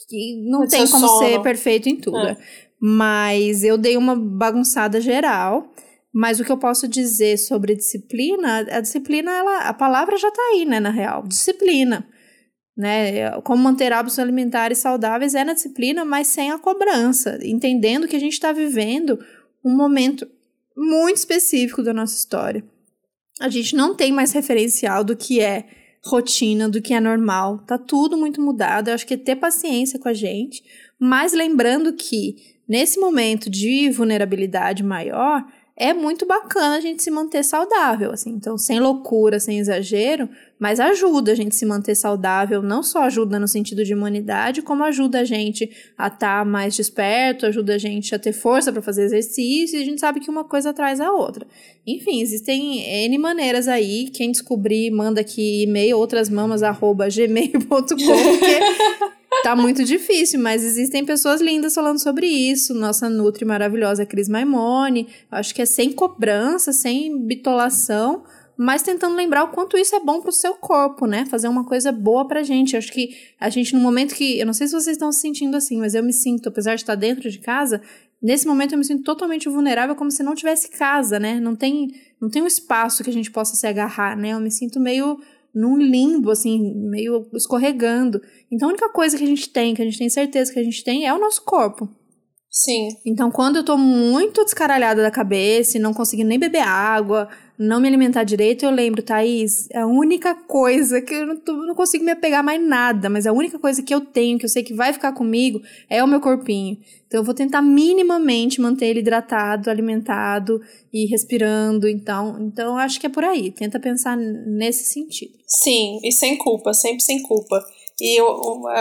[0.08, 1.18] que não pode tem como sono.
[1.20, 2.18] ser perfeito em tudo.
[2.18, 2.36] É.
[2.80, 5.72] Mas eu dei uma bagunçada geral.
[6.16, 10.40] Mas o que eu posso dizer sobre disciplina, a disciplina, ela, a palavra já está
[10.52, 11.24] aí, né, na real.
[11.26, 12.06] Disciplina.
[12.76, 13.30] Né?
[13.42, 17.38] Como manter hábitos alimentares saudáveis é na disciplina, mas sem a cobrança.
[17.42, 19.18] Entendendo que a gente está vivendo
[19.64, 20.26] um momento
[20.76, 22.64] muito específico da nossa história.
[23.40, 25.66] A gente não tem mais referencial do que é
[26.04, 27.58] rotina, do que é normal.
[27.58, 28.88] Tá tudo muito mudado.
[28.88, 30.62] Eu acho que é ter paciência com a gente,
[30.98, 32.36] mas lembrando que
[32.68, 35.44] nesse momento de vulnerabilidade maior,
[35.76, 38.30] é muito bacana a gente se manter saudável, assim.
[38.30, 43.40] Então, sem loucura, sem exagero, mas ajuda a gente se manter saudável, não só ajuda
[43.40, 47.78] no sentido de imunidade, como ajuda a gente a estar tá mais desperto, ajuda a
[47.78, 51.00] gente a ter força para fazer exercício, e a gente sabe que uma coisa traz
[51.00, 51.44] a outra.
[51.84, 57.94] Enfim, existem N maneiras aí, quem descobrir, manda aqui e-mail, outrasmamas@gmail.com, porque
[59.44, 62.72] tá muito difícil, mas existem pessoas lindas falando sobre isso.
[62.72, 65.06] Nossa Nutri maravilhosa Cris Maimone.
[65.30, 68.24] Acho que é sem cobrança, sem bitolação,
[68.56, 71.26] mas tentando lembrar o quanto isso é bom pro seu corpo, né?
[71.26, 72.74] Fazer uma coisa boa pra gente.
[72.74, 74.38] Acho que a gente, no momento que.
[74.38, 76.80] Eu não sei se vocês estão se sentindo assim, mas eu me sinto, apesar de
[76.80, 77.82] estar dentro de casa,
[78.22, 81.38] nesse momento eu me sinto totalmente vulnerável, como se não tivesse casa, né?
[81.38, 84.30] Não tem, não tem um espaço que a gente possa se agarrar, né?
[84.30, 85.20] Eu me sinto meio
[85.54, 88.20] num limbo, assim, meio escorregando.
[88.50, 90.64] Então a única coisa que a gente tem, que a gente tem certeza que a
[90.64, 91.88] gente tem, é o nosso corpo.
[92.50, 92.96] Sim.
[93.04, 97.80] Então, quando eu tô muito descaralhada da cabeça e não conseguindo nem beber água, não
[97.80, 102.04] me alimentar direito, eu lembro, Thaís, a única coisa que eu não, tô, não consigo
[102.04, 104.74] me apegar mais nada, mas a única coisa que eu tenho, que eu sei que
[104.74, 106.78] vai ficar comigo, é o meu corpinho.
[107.06, 110.60] Então, eu vou tentar minimamente manter ele hidratado, alimentado
[110.92, 111.86] e respirando.
[111.86, 113.52] Então, então acho que é por aí.
[113.52, 115.32] Tenta pensar nesse sentido.
[115.46, 117.64] Sim, e sem culpa, sempre sem culpa.
[118.00, 118.26] E eu,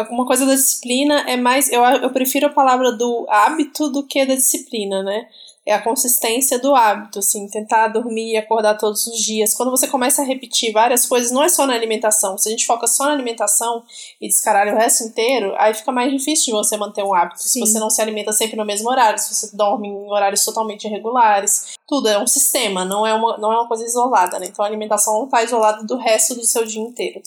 [0.10, 1.72] uma coisa da disciplina é mais.
[1.72, 5.28] Eu, eu prefiro a palavra do hábito do que da disciplina, né?
[5.66, 9.54] É a consistência do hábito, assim, tentar dormir e acordar todos os dias.
[9.54, 12.38] Quando você começa a repetir várias coisas, não é só na alimentação.
[12.38, 13.84] Se a gente foca só na alimentação
[14.20, 17.42] e descaralha o resto inteiro, aí fica mais difícil de você manter um hábito.
[17.42, 17.48] Sim.
[17.48, 20.86] Se você não se alimenta sempre no mesmo horário, se você dorme em horários totalmente
[20.86, 21.74] irregulares.
[21.88, 24.48] Tudo é um sistema, não é uma, não é uma coisa isolada, né?
[24.48, 27.22] Então a alimentação não está isolada do resto do seu dia inteiro.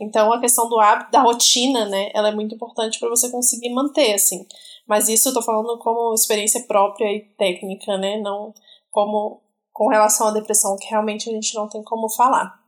[0.00, 3.70] Então a questão do hábito, da rotina, né, ela é muito importante para você conseguir
[3.70, 4.46] manter, assim.
[4.86, 8.52] Mas isso eu tô falando como experiência própria e técnica, né, não
[8.90, 9.40] como
[9.72, 12.60] com relação à depressão, que realmente a gente não tem como falar.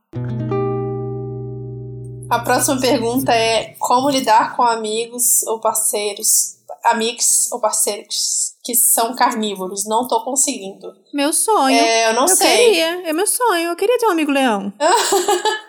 [2.29, 9.15] A próxima pergunta é como lidar com amigos ou parceiros, amigos ou parceiros que são
[9.15, 9.85] carnívoros.
[9.85, 10.91] Não tô conseguindo.
[11.13, 11.77] Meu sonho.
[11.77, 12.65] É, eu não eu sei.
[12.65, 13.69] Queria, é meu sonho.
[13.69, 14.73] Eu queria ter um amigo leão.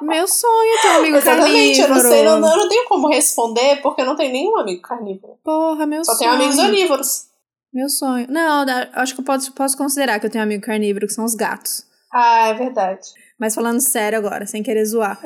[0.00, 1.98] Meu sonho é ter um amigo Exatamente, carnívoro.
[1.98, 4.56] eu não sei, eu não, eu não tenho como responder porque eu não tenho nenhum
[4.56, 5.38] amigo carnívoro.
[5.42, 6.18] Porra, meu Só sonho.
[6.18, 7.24] tenho amigos onívoros.
[7.72, 8.26] Meu sonho.
[8.30, 11.24] Não, acho que eu posso, posso considerar que eu tenho um amigo carnívoro, que são
[11.24, 11.84] os gatos.
[12.12, 13.08] Ah, é verdade.
[13.38, 15.20] Mas falando sério agora, sem querer zoar.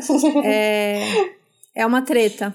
[0.45, 1.03] é,
[1.77, 2.55] é uma treta.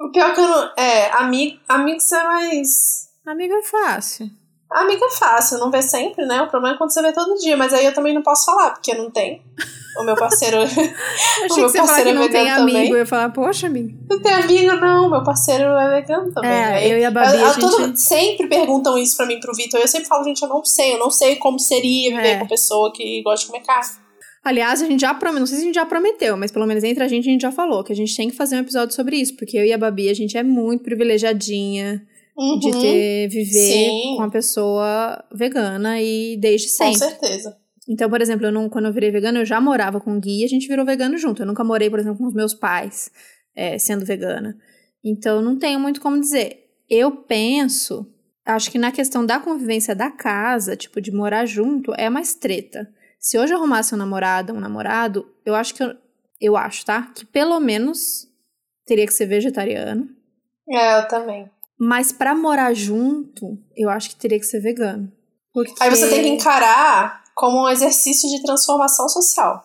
[0.00, 0.72] O pior que eu não.
[0.76, 3.08] É, amigo, amigos é mais.
[3.26, 4.30] Amigo é fácil.
[4.74, 6.42] Amigo é fácil, não vê sempre, né?
[6.42, 8.70] O problema é quando você vê todo dia, mas aí eu também não posso falar,
[8.70, 9.42] porque não tem.
[9.98, 10.58] O meu parceiro.
[10.64, 12.68] Achei que você falar que não tem amigo.
[12.72, 12.90] Também.
[12.90, 13.92] Eu ia falar, poxa, amigo.
[14.08, 15.10] Não tem amigo, não.
[15.10, 16.50] Meu parceiro é vegano também.
[16.50, 17.36] É, aí, eu e a Babi.
[17.36, 17.60] Eu, a gente...
[17.60, 19.78] todo, sempre perguntam isso pra mim, pro Vitor.
[19.78, 20.94] Eu sempre falo, gente, eu não sei.
[20.94, 22.38] Eu não sei como seria viver É.
[22.38, 24.02] com pessoa que gosta de comer carne.
[24.44, 26.82] Aliás, a gente já prometeu, não sei se a gente já prometeu, mas pelo menos
[26.82, 28.92] entre a gente a gente já falou que a gente tem que fazer um episódio
[28.92, 32.02] sobre isso, porque eu e a Babi, a gente é muito privilegiadinha
[32.36, 34.14] Uhum, de ter, viver Sim.
[34.16, 36.98] com uma pessoa vegana e desde Com sempre.
[36.98, 37.56] certeza.
[37.88, 40.40] Então, por exemplo, eu não, quando eu virei vegana, eu já morava com o Gui
[40.40, 41.42] e a gente virou vegano junto.
[41.42, 43.10] Eu nunca morei, por exemplo, com os meus pais
[43.54, 44.56] é, sendo vegana.
[45.04, 46.70] Então, não tenho muito como dizer.
[46.88, 48.06] Eu penso,
[48.44, 52.88] acho que na questão da convivência da casa, tipo, de morar junto, é mais treta.
[53.18, 55.94] Se hoje eu arrumasse um namorado, um namorado, eu acho que eu,
[56.40, 57.10] eu acho, tá?
[57.14, 58.28] Que pelo menos
[58.86, 60.08] teria que ser vegetariano.
[60.68, 61.50] É, eu também.
[61.84, 65.10] Mas pra morar junto, eu acho que teria que ser vegano.
[65.52, 65.74] Porque...
[65.80, 69.64] Aí você tem que encarar como um exercício de transformação social.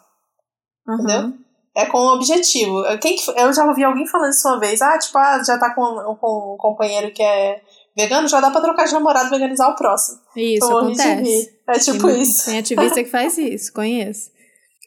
[0.89, 0.95] Aham.
[0.95, 1.33] entendeu?
[1.75, 2.81] É com um objetivo.
[2.99, 4.81] Quem que, eu já ouvi alguém falando isso uma vez.
[4.81, 7.61] Ah, tipo, ah, já tá com, com um companheiro que é
[7.95, 10.19] vegano, já dá pra trocar de namorado e veganizar o próximo.
[10.35, 11.59] Isso, de acontece.
[11.67, 12.45] É tipo tem, isso.
[12.45, 14.31] Tem ativista que faz isso, conheço.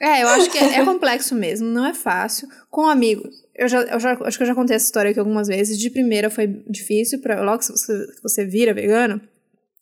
[0.01, 2.49] É, eu acho que é, é complexo mesmo, não é fácil.
[2.71, 5.49] Com amigos, eu já, eu já acho que eu já contei essa história aqui algumas
[5.49, 5.79] vezes.
[5.79, 9.21] De primeira foi difícil, pra, logo que você, você vira vegano,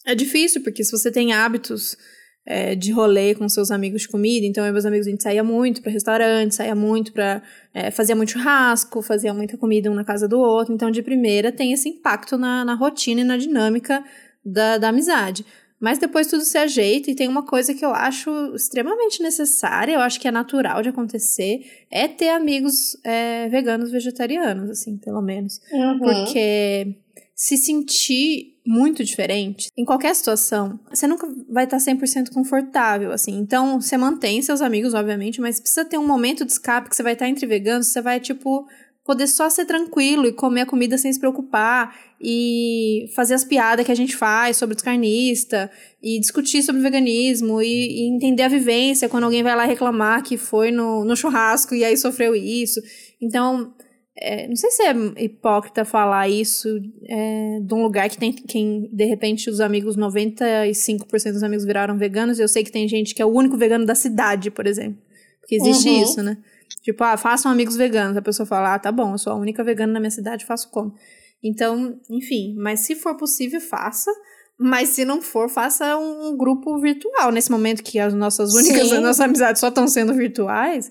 [0.05, 1.97] é difícil, porque se você tem hábitos
[2.45, 5.23] é, de rolê com seus amigos de comida, então eu e meus amigos a gente
[5.23, 7.41] saía muito pra restaurante, saía muito pra.
[7.73, 10.75] É, fazia muito churrasco, fazia muita comida um na casa do outro.
[10.75, 14.03] Então, de primeira, tem esse impacto na, na rotina e na dinâmica
[14.45, 15.47] da, da amizade.
[15.81, 20.01] Mas depois tudo se ajeita e tem uma coisa que eu acho extremamente necessária, eu
[20.01, 25.61] acho que é natural de acontecer, é ter amigos é, veganos, vegetarianos, assim, pelo menos.
[25.73, 25.99] Uhum.
[25.99, 26.97] Porque
[27.35, 33.39] se sentir muito diferente em qualquer situação, você nunca vai estar 100% confortável, assim.
[33.39, 37.03] Então, você mantém seus amigos, obviamente, mas precisa ter um momento de escape que você
[37.03, 38.67] vai estar entre veganos, você vai, tipo,
[39.09, 43.87] poder só ser tranquilo e comer a comida sem se preocupar e fazer as piadas
[43.87, 45.71] que a gente faz sobre os carnistas
[46.03, 50.37] e discutir sobre veganismo e, e, entender a vivência quando alguém vai lá reclamar que
[50.37, 52.83] foi no, no churrasco e aí sofreu isso.
[53.19, 53.73] Então,
[54.15, 54.95] é, não sei se é
[55.25, 56.69] hipócrita falar isso
[57.09, 61.97] é, de um lugar que tem quem, de repente, os amigos, 95% dos amigos viraram
[61.97, 62.39] veganos.
[62.39, 65.01] Eu sei que tem gente que é o único vegano da cidade, por exemplo.
[65.41, 66.03] Porque existe uhum.
[66.03, 66.37] isso, né?
[66.83, 68.17] Tipo, ah, façam amigos veganos.
[68.17, 70.71] A pessoa fala, ah, tá bom, eu sou a única vegana na minha cidade, faço
[70.71, 70.95] como.
[71.43, 74.11] Então, enfim, mas se for possível, faça.
[74.59, 77.31] Mas se não for, faça um, grupo virtual.
[77.31, 80.91] Nesse momento que as nossas únicas, as nossas amizades só estão sendo virtuais,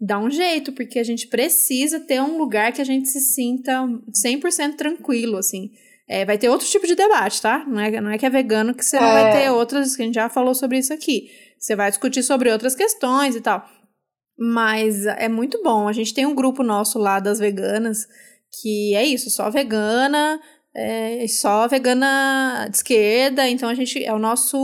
[0.00, 3.72] dá um jeito, porque a gente precisa ter um lugar que a gente se sinta
[4.24, 5.72] 100% tranquilo, assim.
[6.08, 7.64] É, vai ter outro tipo de debate, tá?
[7.66, 9.00] Não é, não é que é vegano que você é.
[9.00, 11.28] não vai ter outras, que a gente já falou sobre isso aqui.
[11.58, 13.68] Você vai discutir sobre outras questões e tal.
[14.38, 15.88] Mas é muito bom.
[15.88, 18.06] A gente tem um grupo nosso lá das veganas
[18.62, 20.40] que é isso, só vegana,
[20.74, 24.56] é, só vegana de esquerda, então a gente é o nosso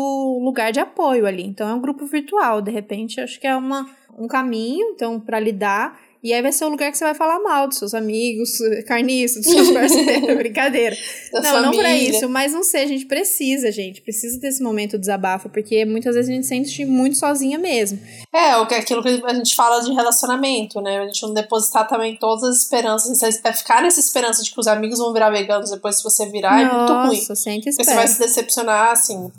[0.43, 1.43] lugar de apoio ali.
[1.43, 5.41] Então é um grupo virtual, de repente acho que é uma, um caminho então para
[5.41, 8.57] lidar e aí vai ser o lugar que você vai falar mal dos seus amigos,
[8.89, 10.97] carniços, dos seus parceiros, brincadeira.
[11.31, 11.71] Da não, família.
[11.71, 15.51] não pra isso, mas não sei, a gente precisa, gente, precisa desse momento de desabafo,
[15.51, 18.01] porque muitas vezes a gente sente muito sozinha mesmo.
[18.33, 21.01] É, o que é aquilo que a gente fala de relacionamento, né?
[21.01, 23.21] A gente não depositar também todas as esperanças,
[23.59, 26.75] ficar nessa esperança de que os amigos vão virar veganos depois se você virar, Nossa,
[26.75, 27.27] é muito ruim.
[27.27, 29.31] Porque você vai se decepcionar, assim,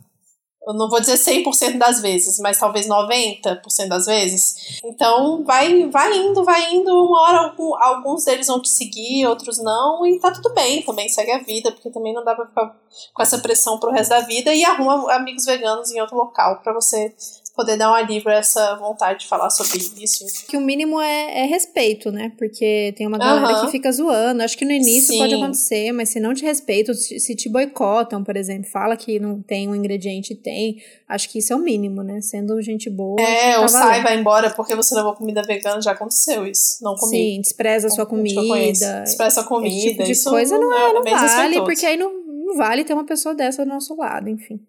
[0.67, 4.79] eu não vou dizer 100% das vezes, mas talvez 90% das vezes.
[4.83, 6.91] Então, vai, vai indo, vai indo.
[7.05, 11.31] Uma hora alguns deles vão te seguir, outros não, e tá tudo bem, também segue
[11.31, 12.75] a vida, porque também não dá pra ficar
[13.13, 14.53] com essa pressão pro resto da vida.
[14.53, 17.13] E arruma amigos veganos em outro local para você
[17.55, 20.25] poder dar um alívio a essa vontade de falar sobre isso.
[20.47, 22.31] Que o mínimo é, é respeito, né?
[22.37, 23.65] Porque tem uma galera uhum.
[23.65, 24.43] que fica zoando.
[24.43, 25.19] Acho que no início Sim.
[25.19, 29.41] pode acontecer, mas se não te respeitam, se te boicotam, por exemplo, fala que não
[29.41, 32.19] tem um ingrediente e tem, acho que isso é o mínimo, né?
[32.19, 33.21] Sendo gente boa.
[33.21, 36.83] É, tá ou sai, vai embora porque você levou comida vegana, já aconteceu isso.
[36.83, 37.15] Não comi.
[37.15, 39.03] Sim, despreza a sua comida.
[39.03, 39.75] Despreza a comida.
[39.75, 42.11] Esse tipo de isso coisa não, é, não, é, não vale, porque aí não,
[42.45, 44.59] não vale ter uma pessoa dessa do nosso lado, enfim.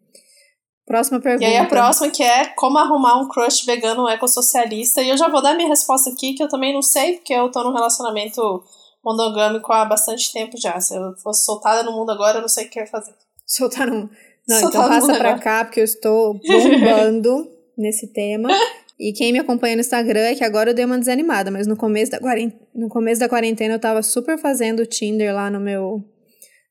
[0.87, 1.45] Próxima pergunta.
[1.45, 5.03] E aí a próxima que é como arrumar um crush vegano ecossocialista.
[5.03, 7.51] E eu já vou dar minha resposta aqui, que eu também não sei, porque eu
[7.51, 8.63] tô num relacionamento
[9.05, 10.81] monogâmico há bastante tempo já.
[10.81, 13.13] Se eu fosse soltada no mundo agora, eu não sei o que ia fazer.
[13.45, 14.09] Soltar no
[14.49, 15.39] Não, então passa pra agora.
[15.43, 18.49] cá, porque eu estou bombando nesse tema.
[18.99, 21.77] E quem me acompanha no Instagram é que agora eu dei uma desanimada, mas no
[21.77, 22.21] começo da,
[22.75, 26.03] no começo da quarentena eu tava super fazendo Tinder lá no meu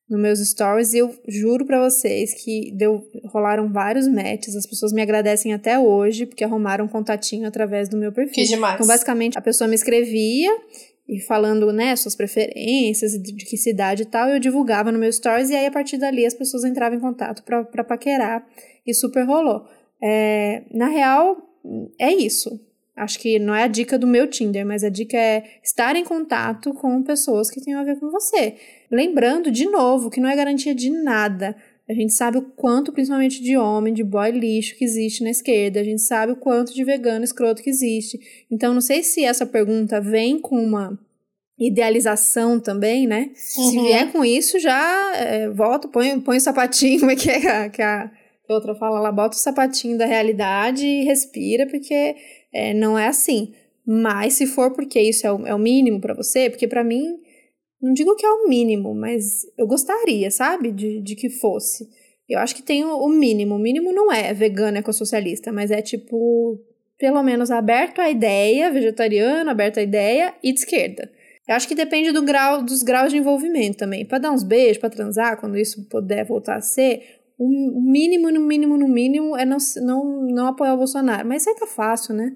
[0.09, 4.93] nos meus stories e eu juro para vocês que deu, rolaram vários matches, as pessoas
[4.93, 8.35] me agradecem até hoje porque arrumaram um contatinho através do meu perfil.
[8.35, 8.75] Que demais.
[8.75, 10.51] Então, basicamente, a pessoa me escrevia
[11.07, 15.49] e falando, né, suas preferências, de, que cidade e tal, eu divulgava no meu stories
[15.49, 18.45] e aí a partir dali as pessoas entravam em contato para paquerar
[18.85, 19.65] e super rolou.
[20.03, 21.37] É, na real,
[21.99, 22.59] é isso.
[22.95, 26.03] Acho que não é a dica do meu Tinder, mas a dica é estar em
[26.05, 28.55] contato com pessoas que tenham a ver com você.
[28.89, 31.55] Lembrando, de novo, que não é garantia de nada.
[31.89, 35.81] A gente sabe o quanto, principalmente de homem, de boy lixo que existe na esquerda.
[35.81, 38.17] A gente sabe o quanto de vegano escroto que existe.
[38.49, 40.97] Então, não sei se essa pergunta vem com uma
[41.59, 43.29] idealização também, né?
[43.57, 43.71] Uhum.
[43.71, 47.39] Se vier com isso, já é, volta, põe, põe o sapatinho, como é que é
[47.39, 48.11] que a, que a
[48.49, 52.15] outra fala lá, bota o sapatinho da realidade e respira, porque
[52.55, 53.53] é, não é assim.
[53.85, 57.19] Mas se for porque isso é o, é o mínimo para você, porque para mim,
[57.81, 61.87] não digo que é o mínimo, mas eu gostaria, sabe, de, de que fosse.
[62.27, 63.55] Eu acho que tem o, o mínimo.
[63.55, 66.59] O mínimo não é vegano ecossocialista, mas é tipo,
[66.97, 71.11] pelo menos aberto à ideia, vegetariano, aberto à ideia e de esquerda.
[71.47, 74.03] Eu acho que depende do grau, dos graus de envolvimento também.
[74.03, 77.03] Para dar uns beijos, para transar, quando isso puder voltar a ser,
[77.37, 81.27] o mínimo, no mínimo, no mínimo é não, não, não apoiar o Bolsonaro.
[81.27, 82.35] Mas isso aí tá fácil, né?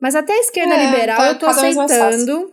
[0.00, 2.52] Mas até a esquerda é, liberal tá, eu tô aceitando,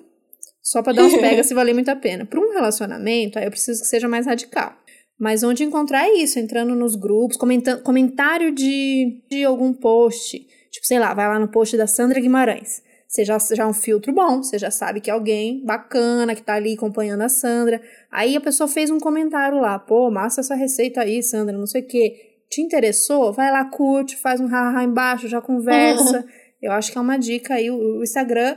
[0.62, 2.26] só para dar uns pegas se valer muito a pena.
[2.26, 4.74] Para um relacionamento, aí eu preciso que seja mais radical.
[5.20, 10.40] Mas onde encontrar é isso, entrando nos grupos, comentando, comentário de, de algum post.
[10.72, 12.82] Tipo, sei lá, vai lá no post da Sandra Guimarães.
[13.08, 16.42] Você já, já é um filtro bom, você já sabe que é alguém bacana que
[16.42, 17.80] tá ali acompanhando a Sandra.
[18.12, 21.82] Aí a pessoa fez um comentário lá, pô, massa essa receita aí, Sandra, não sei
[21.84, 26.24] o quê te interessou, vai lá, curte, faz um haha embaixo, já conversa.
[26.64, 27.70] Eu acho que é uma dica aí.
[27.70, 28.56] O, o Instagram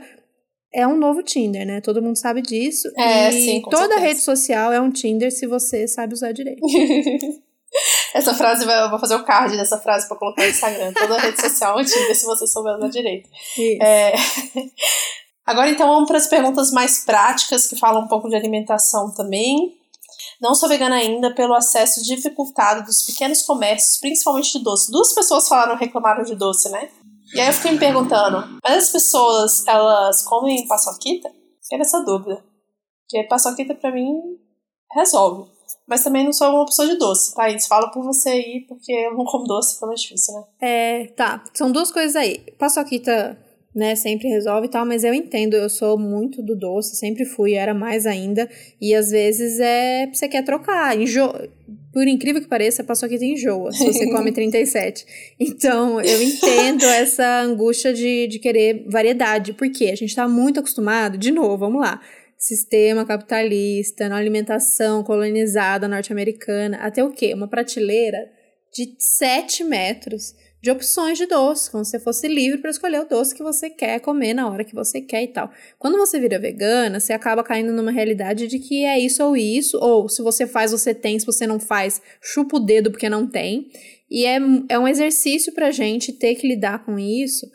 [0.73, 1.81] é um novo Tinder, né?
[1.81, 2.89] Todo mundo sabe disso.
[2.95, 3.99] É, e sim, toda certeza.
[3.99, 6.61] rede social é um Tinder se você sabe usar direito.
[8.13, 10.93] Essa frase, eu vou fazer o card dessa frase pra colocar no Instagram.
[10.93, 13.29] Toda rede social é um Tinder se você souber usar direito.
[13.57, 13.83] Isso.
[13.83, 14.13] É.
[15.45, 19.77] Agora, então, vamos para as perguntas mais práticas, que falam um pouco de alimentação também.
[20.41, 24.91] Não sou vegana ainda pelo acesso dificultado dos pequenos comércios, principalmente de doce.
[24.91, 26.89] Duas pessoas falaram, reclamaram de doce, né?
[27.33, 31.29] E aí eu fiquei me perguntando, mas as pessoas, elas comem paçoquita?
[31.61, 32.43] Fiquei nessa dúvida.
[33.01, 34.37] Porque paçoquita, pra mim,
[34.93, 35.49] resolve.
[35.87, 37.67] Mas também não sou uma pessoa de doce, Thaís.
[37.67, 40.43] Fala por você aí, porque eu não como doce, fica mais difícil, né?
[40.61, 41.43] É, tá.
[41.53, 42.39] São duas coisas aí.
[42.57, 43.37] Paçoquita,
[43.73, 47.53] né, sempre resolve e tal, mas eu entendo, eu sou muito do doce, sempre fui,
[47.53, 48.49] era mais ainda.
[48.81, 50.07] E às vezes é.
[50.13, 50.99] Você quer trocar.
[50.99, 51.31] Enjo...
[51.97, 55.33] Por incrível que pareça, a paçoquita enjoa se você come 37.
[55.39, 61.17] Então, eu entendo essa angústia de, de querer variedade, porque a gente tá muito acostumado,
[61.17, 61.99] de novo, vamos lá.
[62.37, 67.33] Sistema capitalista, na alimentação colonizada norte-americana, até o quê?
[67.33, 68.29] Uma prateleira
[68.71, 73.35] de 7 metros de opções de doce, como se fosse livre para escolher o doce
[73.35, 75.51] que você quer comer na hora que você quer e tal.
[75.77, 79.77] Quando você vira vegana, você acaba caindo numa realidade de que é isso ou isso,
[79.77, 83.27] ou se você faz, você tem, se você não faz, chupa o dedo porque não
[83.27, 83.69] tem.
[84.09, 84.39] E é,
[84.69, 87.49] é um exercício pra gente ter que lidar com isso.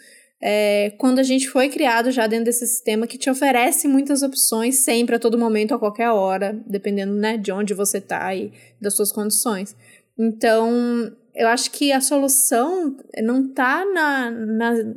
[0.44, 4.78] É, quando a gente foi criado já dentro desse sistema que te oferece muitas opções
[4.78, 8.94] sempre, a todo momento, a qualquer hora, dependendo né, de onde você tá e das
[8.94, 9.74] suas condições.
[10.18, 14.94] Então, eu acho que a solução não tá na, na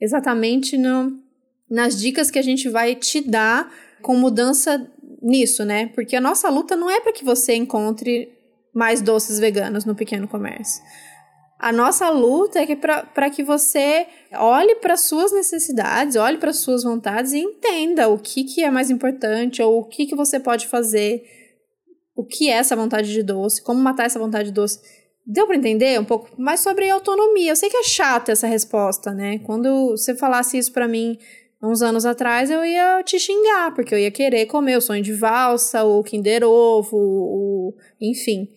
[0.00, 1.18] exatamente no,
[1.68, 3.72] nas dicas que a gente vai te dar
[4.02, 4.90] com mudança
[5.22, 5.86] nisso, né?
[5.94, 8.32] Porque a nossa luta não é para que você encontre
[8.74, 10.82] mais doces veganos no pequeno comércio.
[11.58, 17.32] A nossa luta é para que você olhe para suas necessidades, olhe para suas vontades
[17.32, 21.22] e entenda o que, que é mais importante ou o que, que você pode fazer,
[22.16, 24.80] o que é essa vontade de doce, como matar essa vontade de doce.
[25.32, 27.52] Deu para entender um pouco mais sobre autonomia?
[27.52, 29.38] Eu sei que é chata essa resposta, né?
[29.44, 31.16] Quando você falasse isso para mim
[31.62, 35.12] uns anos atrás, eu ia te xingar, porque eu ia querer comer o sonho de
[35.12, 37.74] valsa, o Kinder Ovo, o...
[38.00, 38.48] enfim.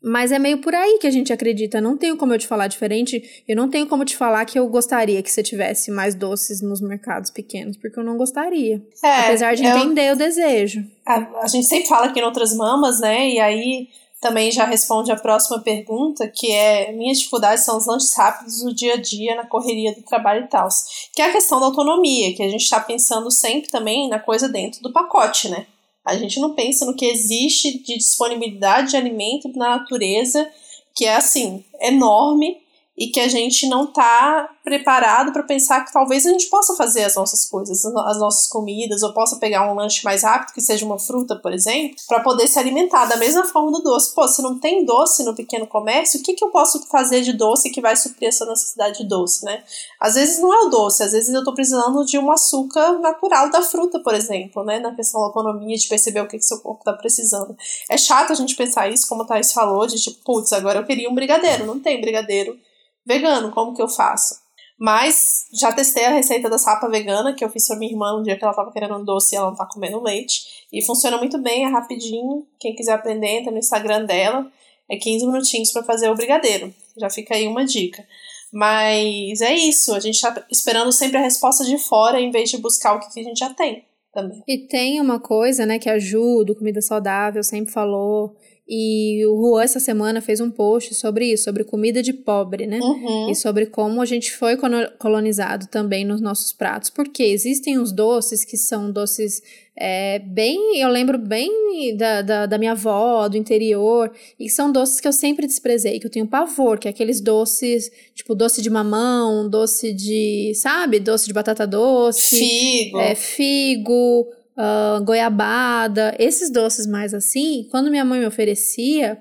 [0.00, 1.80] Mas é meio por aí que a gente acredita.
[1.80, 3.42] Não tenho como eu te falar diferente.
[3.48, 6.80] Eu não tenho como te falar que eu gostaria que você tivesse mais doces nos
[6.80, 8.80] mercados pequenos, porque eu não gostaria.
[9.02, 10.84] É, Apesar de eu- entender o desejo.
[11.04, 13.28] A, a gente sempre fala aqui em outras mamas, né?
[13.30, 13.88] E aí
[14.20, 18.74] também já responde a próxima pergunta, que é minhas dificuldades são os lanches rápidos do
[18.74, 20.68] dia a dia, na correria do trabalho e tal.
[21.14, 24.48] Que é a questão da autonomia, que a gente está pensando sempre também na coisa
[24.48, 25.66] dentro do pacote, né?
[26.04, 30.48] A gente não pensa no que existe de disponibilidade de alimento na natureza,
[30.94, 32.58] que é assim, enorme,
[32.96, 37.04] e que a gente não está preparado para pensar que talvez a gente possa fazer
[37.04, 40.84] as nossas coisas, as nossas comidas, ou possa pegar um lanche mais rápido, que seja
[40.84, 43.04] uma fruta, por exemplo, para poder se alimentar.
[43.04, 44.14] Da mesma forma do doce.
[44.14, 47.34] Pô, se não tem doce no pequeno comércio, o que, que eu posso fazer de
[47.34, 49.62] doce que vai suprir essa necessidade de doce, né?
[50.00, 53.50] Às vezes não é o doce, às vezes eu estou precisando de um açúcar natural
[53.50, 54.80] da fruta, por exemplo, né?
[54.80, 57.54] Na questão da autonomia, de perceber o que, que seu corpo está precisando.
[57.90, 60.86] É chato a gente pensar isso, como a Thais falou, de tipo, putz, agora eu
[60.86, 62.58] queria um brigadeiro, não tem brigadeiro
[63.06, 64.34] vegano, como que eu faço?
[64.78, 68.22] Mas já testei a receita da sapa vegana que eu fiz pra minha irmã um
[68.22, 70.66] dia que ela tava querendo um doce e ela não tá comendo leite.
[70.70, 72.46] E funciona muito bem, é rapidinho.
[72.60, 74.46] Quem quiser aprender, entra no Instagram dela.
[74.90, 76.74] É 15 minutinhos para fazer o brigadeiro.
[76.96, 78.06] Já fica aí uma dica.
[78.52, 82.58] Mas é isso, a gente tá esperando sempre a resposta de fora em vez de
[82.58, 84.42] buscar o que a gente já tem também.
[84.46, 88.36] E tem uma coisa, né, que ajuda, comida saudável, sempre falou.
[88.68, 92.80] E o Juan, essa semana, fez um post sobre isso, sobre comida de pobre, né?
[92.80, 93.30] Uhum.
[93.30, 96.90] E sobre como a gente foi colo- colonizado também nos nossos pratos.
[96.90, 99.40] Porque existem uns doces que são doces
[99.78, 100.80] é, bem.
[100.80, 105.06] Eu lembro bem da, da, da minha avó, do interior, e que são doces que
[105.06, 109.48] eu sempre desprezei, que eu tenho pavor, que é aqueles doces, tipo doce de mamão,
[109.48, 110.52] doce de.
[110.56, 110.98] Sabe?
[110.98, 112.36] Doce de batata doce.
[112.36, 112.98] Figo.
[112.98, 114.26] É, figo,
[114.56, 119.18] ah, goiabada, esses doces mais assim, quando minha mãe me oferecia,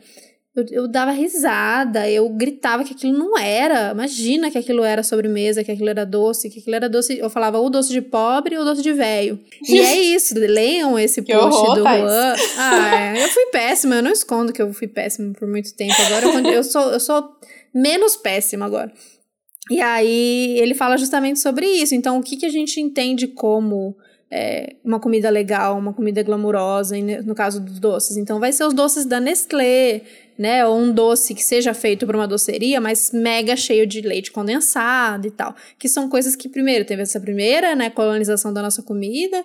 [0.56, 3.92] eu, eu dava risada, eu gritava que aquilo não era.
[3.92, 7.18] Imagina que aquilo era sobremesa, que aquilo era doce, que aquilo era doce.
[7.18, 9.38] Eu falava ou doce de pobre ou doce de velho.
[9.68, 11.84] E é isso, leiam esse Que post horror, do.
[11.84, 12.36] Juan.
[12.58, 15.96] Ah, é, eu fui péssima, eu não escondo que eu fui péssima por muito tempo.
[16.08, 17.36] Agora eu, eu sou, eu sou
[17.74, 18.94] menos péssima agora.
[19.70, 21.94] E aí ele fala justamente sobre isso.
[21.94, 23.98] Então, o que, que a gente entende como
[24.38, 28.18] é, uma comida legal, uma comida glamurosa, no caso dos doces?
[28.18, 30.02] Então, vai ser os doces da Nestlé,
[30.38, 30.66] né?
[30.66, 35.26] Ou um doce que seja feito para uma doceria, mas mega cheio de leite condensado
[35.26, 35.56] e tal.
[35.80, 39.42] Que são coisas que, primeiro, teve essa primeira, né, colonização da nossa comida,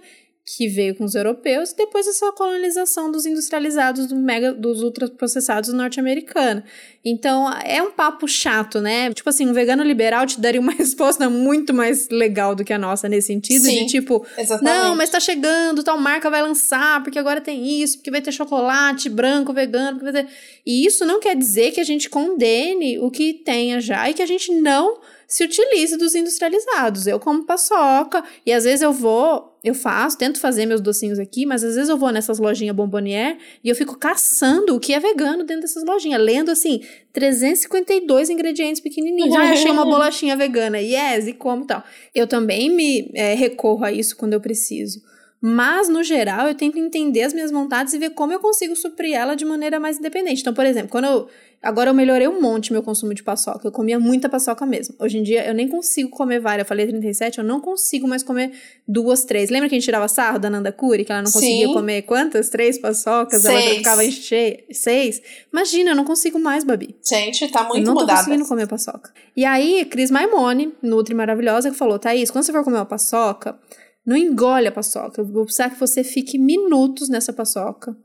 [0.56, 5.72] que veio com os europeus, e depois essa colonização dos industrializados do mega, dos ultraprocessados
[5.72, 6.64] norte-americanos.
[7.04, 9.12] Então, é um papo chato, né?
[9.12, 12.78] Tipo assim, um vegano liberal te daria uma resposta muito mais legal do que a
[12.78, 14.76] nossa nesse sentido, Sim, de tipo, exatamente.
[14.76, 18.32] não, mas tá chegando, tal marca vai lançar, porque agora tem isso, porque vai ter
[18.32, 20.30] chocolate branco, vegano, porque vai ter...
[20.66, 24.22] E isso não quer dizer que a gente condene o que tenha já e que
[24.22, 24.98] a gente não
[25.30, 27.06] se utilize dos industrializados.
[27.06, 31.44] Eu como paçoca e às vezes eu vou, eu faço, tento fazer meus docinhos aqui,
[31.44, 35.00] mas às vezes eu vou nessas lojinhas Bombonier e eu fico caçando o que é
[35.00, 36.80] vegano dentro dessas lojinhas, lendo assim,
[37.12, 39.34] 352 ingredientes pequenininhos.
[39.36, 41.84] Ah, achei uma bolachinha vegana, yes, e como tal.
[42.14, 45.02] Eu também me é, recorro a isso quando eu preciso.
[45.40, 49.14] Mas, no geral, eu tento entender as minhas vontades e ver como eu consigo suprir
[49.14, 50.40] ela de maneira mais independente.
[50.40, 51.28] Então, por exemplo, quando eu
[51.62, 53.68] Agora eu melhorei um monte meu consumo de paçoca.
[53.68, 54.94] Eu comia muita paçoca mesmo.
[54.98, 56.64] Hoje em dia eu nem consigo comer várias.
[56.64, 58.52] Eu falei 37, eu não consigo mais comer
[58.88, 59.50] duas, três.
[59.50, 61.04] Lembra que a gente tirava sarro da Nanda Curi?
[61.04, 61.74] Que ela não conseguia Sim.
[61.74, 62.48] comer quantas?
[62.48, 63.44] Três paçocas?
[63.44, 63.76] Ela já Seis.
[63.76, 64.64] ficava cheia.
[64.72, 65.22] Seis?
[65.52, 66.96] Imagina, eu não consigo mais, Babi.
[67.06, 68.20] Gente, tá eu muito não tô mudada.
[68.20, 69.12] conseguindo comer paçoca.
[69.36, 73.58] E aí, Cris Maimone, Nutri Maravilhosa, que falou: Thaís, quando você for comer uma paçoca,
[74.04, 75.20] não engole a paçoca.
[75.20, 77.96] Eu vou precisar que você fique minutos nessa paçoca.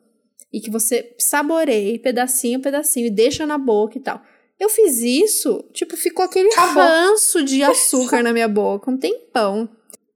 [0.51, 4.21] E que você saboreie pedacinho pedacinho e deixa na boca e tal.
[4.59, 6.81] Eu fiz isso, tipo, ficou aquele Acabou.
[6.81, 9.69] ranço de açúcar na minha boca, um tempão.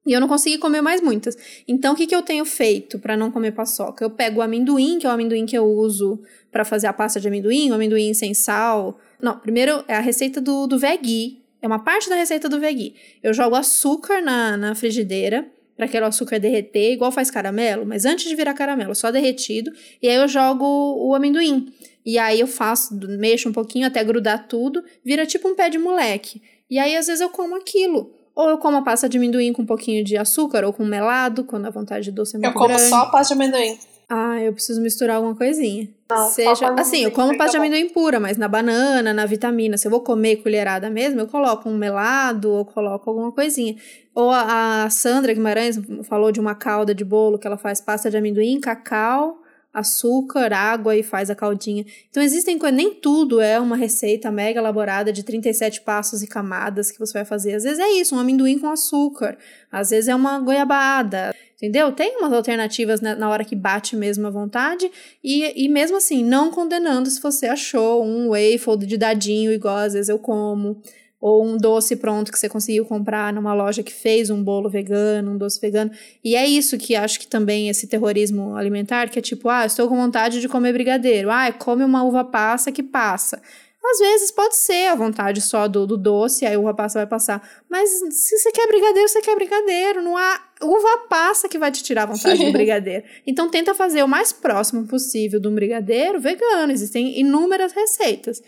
[0.06, 1.36] E eu não consegui comer mais muitas.
[1.68, 4.04] Então, o que, que eu tenho feito para não comer paçoca?
[4.04, 6.20] Eu pego o amendoim, que é o amendoim que eu uso
[6.52, 8.98] para fazer a pasta de amendoim, o amendoim sem sal.
[9.22, 11.44] Não, primeiro é a receita do, do veggie.
[11.62, 12.96] É uma parte da receita do veggie.
[13.22, 18.28] Eu jogo açúcar na, na frigideira para aquele açúcar derreter, igual faz caramelo, mas antes
[18.28, 19.72] de virar caramelo, só derretido.
[20.02, 21.72] E aí eu jogo o amendoim.
[22.06, 25.78] E aí eu faço, mexo um pouquinho até grudar tudo, vira tipo um pé de
[25.78, 26.42] moleque.
[26.70, 28.14] E aí às vezes eu como aquilo.
[28.36, 31.46] Ou eu como a pasta de amendoim com um pouquinho de açúcar, ou com melado,
[31.46, 32.90] quando a vontade de doce é muito Eu como grande.
[32.90, 33.78] só pasta de amendoim.
[34.12, 35.88] Ah, eu preciso misturar alguma coisinha.
[36.10, 39.86] Não, Seja, assim, eu como pasta de amendoim pura, mas na banana, na vitamina, se
[39.86, 43.76] eu vou comer colherada mesmo, eu coloco um melado ou coloco alguma coisinha.
[44.16, 48.10] Ou a, a Sandra Guimarães falou de uma calda de bolo que ela faz pasta
[48.10, 51.86] de amendoim, cacau, açúcar, água e faz a caldinha.
[52.10, 56.90] Então existem coisas, nem tudo é uma receita mega elaborada de 37 passos e camadas
[56.90, 57.54] que você vai fazer.
[57.54, 59.38] Às vezes é isso, um amendoim com açúcar.
[59.72, 61.34] Às vezes é uma goiabada.
[61.62, 61.92] Entendeu?
[61.92, 64.90] Tem umas alternativas na, na hora que bate mesmo à vontade.
[65.22, 69.92] E, e mesmo assim, não condenando se você achou um waffle de dadinho, igual às
[69.92, 70.82] vezes eu como.
[71.20, 75.32] Ou um doce pronto que você conseguiu comprar numa loja que fez um bolo vegano,
[75.32, 75.92] um doce vegano.
[76.24, 79.90] E é isso que acho que também esse terrorismo alimentar, que é tipo, ah, estou
[79.90, 81.30] com vontade de comer brigadeiro.
[81.30, 83.42] Ah, come uma uva passa que passa.
[83.84, 87.42] Às vezes pode ser a vontade só do, do doce, aí uva passa vai passar.
[87.68, 90.02] Mas se você quer brigadeiro, você quer brigadeiro.
[90.02, 93.04] Não há uva passa que vai te tirar a vontade do brigadeiro.
[93.26, 96.72] Então tenta fazer o mais próximo possível de um brigadeiro vegano.
[96.72, 98.42] Existem inúmeras receitas.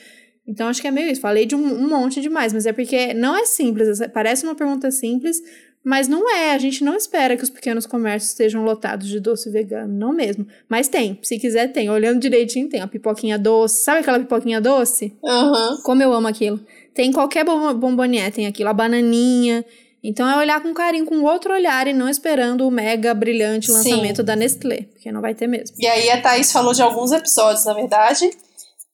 [0.46, 1.22] Então acho que é meio isso.
[1.22, 4.00] Falei de um, um monte demais, mas é porque não é simples.
[4.14, 5.42] Parece uma pergunta simples,
[5.84, 6.52] mas não é.
[6.54, 10.46] A gente não espera que os pequenos comércios estejam lotados de doce vegano, não mesmo.
[10.70, 11.90] Mas tem, se quiser tem.
[11.90, 13.84] Olhando direitinho tem a pipoquinha doce.
[13.84, 15.14] Sabe aquela pipoquinha doce?
[15.26, 15.78] Aham.
[15.84, 16.60] Como eu amo aquilo.
[16.94, 19.66] Tem em qualquer bom- bombonier, tem aquilo, a bananinha.
[20.04, 23.74] Então é olhar com carinho, com outro olhar e não esperando o mega brilhante Sim.
[23.74, 25.76] lançamento da Nestlé, porque não vai ter mesmo.
[25.80, 28.30] E aí a Thaís falou de alguns episódios, na verdade,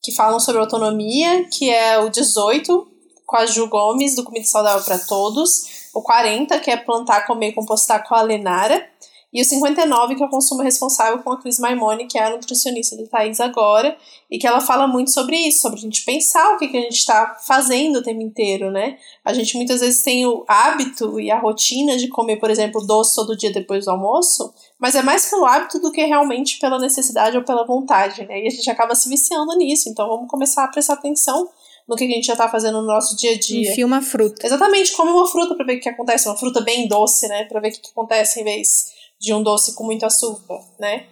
[0.02, 2.86] que falam sobre autonomia, que é o 18,
[3.24, 7.48] com a Ju Gomes, do Comida Saudável para Todos, o 40, que é plantar, comer
[7.48, 8.86] e compostar com a Lenara,
[9.30, 12.30] e o 59, que é o consumo responsável com a Cris Maimone, que é a
[12.30, 13.94] nutricionista do Thaís agora,
[14.30, 16.80] e que ela fala muito sobre isso, sobre a gente pensar o que, que a
[16.80, 18.96] gente está fazendo o tempo inteiro, né?
[19.22, 23.14] A gente muitas vezes tem o hábito e a rotina de comer, por exemplo, doce
[23.14, 27.36] todo dia depois do almoço, mas é mais pelo hábito do que realmente pela necessidade
[27.36, 28.42] ou pela vontade, né?
[28.42, 29.90] E a gente acaba se viciando nisso.
[29.90, 31.50] Então vamos começar a prestar atenção
[31.88, 33.70] no que a gente já tá fazendo no nosso dia a dia.
[33.70, 34.46] Enfia uma fruta.
[34.46, 37.44] Exatamente, come uma fruta pra ver o que acontece, uma fruta bem doce, né?
[37.44, 41.06] Pra ver o que que acontece em vez de um doce com muito açúcar, né?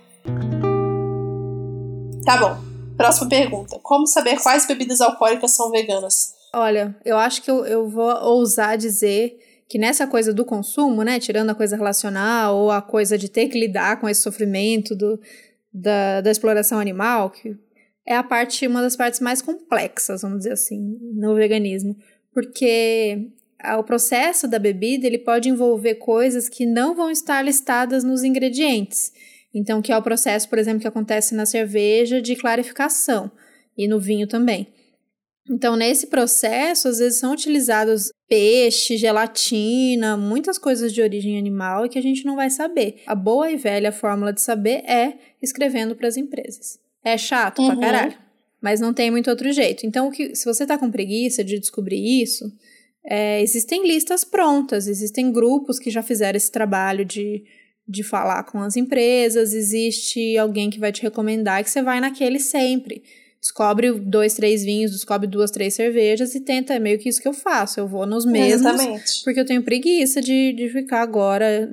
[2.24, 2.56] Tá bom.
[2.96, 3.78] Próxima pergunta.
[3.82, 6.34] Como saber quais bebidas alcoólicas são veganas?
[6.54, 11.18] Olha, eu acho que eu, eu vou ousar dizer que nessa coisa do consumo, né,
[11.18, 15.20] tirando a coisa relacional ou a coisa de ter que lidar com esse sofrimento do,
[15.72, 17.56] da, da exploração animal, que
[18.06, 21.96] é a parte, uma das partes mais complexas, vamos dizer assim, no veganismo,
[22.32, 23.30] porque
[23.78, 29.12] o processo da bebida ele pode envolver coisas que não vão estar listadas nos ingredientes.
[29.54, 33.30] Então, que é o processo, por exemplo, que acontece na cerveja de clarificação.
[33.78, 34.68] e no vinho também.
[35.50, 41.88] Então, nesse processo, às vezes são utilizados peixe, gelatina, muitas coisas de origem animal e
[41.88, 43.02] que a gente não vai saber.
[43.06, 46.78] A boa e velha fórmula de saber é escrevendo para as empresas.
[47.06, 47.68] É chato uhum.
[47.68, 48.14] pra caralho,
[48.60, 49.86] mas não tem muito outro jeito.
[49.86, 52.52] Então, que, se você tá com preguiça de descobrir isso,
[53.04, 57.44] é, existem listas prontas, existem grupos que já fizeram esse trabalho de,
[57.86, 62.40] de falar com as empresas, existe alguém que vai te recomendar que você vai naquele
[62.40, 63.02] sempre
[63.46, 67.28] descobre dois, três vinhos, descobre duas, três cervejas e tenta, é meio que isso que
[67.28, 67.78] eu faço.
[67.78, 68.66] Eu vou nos mesmos.
[68.66, 69.24] Exatamente.
[69.24, 71.68] Porque eu tenho preguiça de, de ficar agora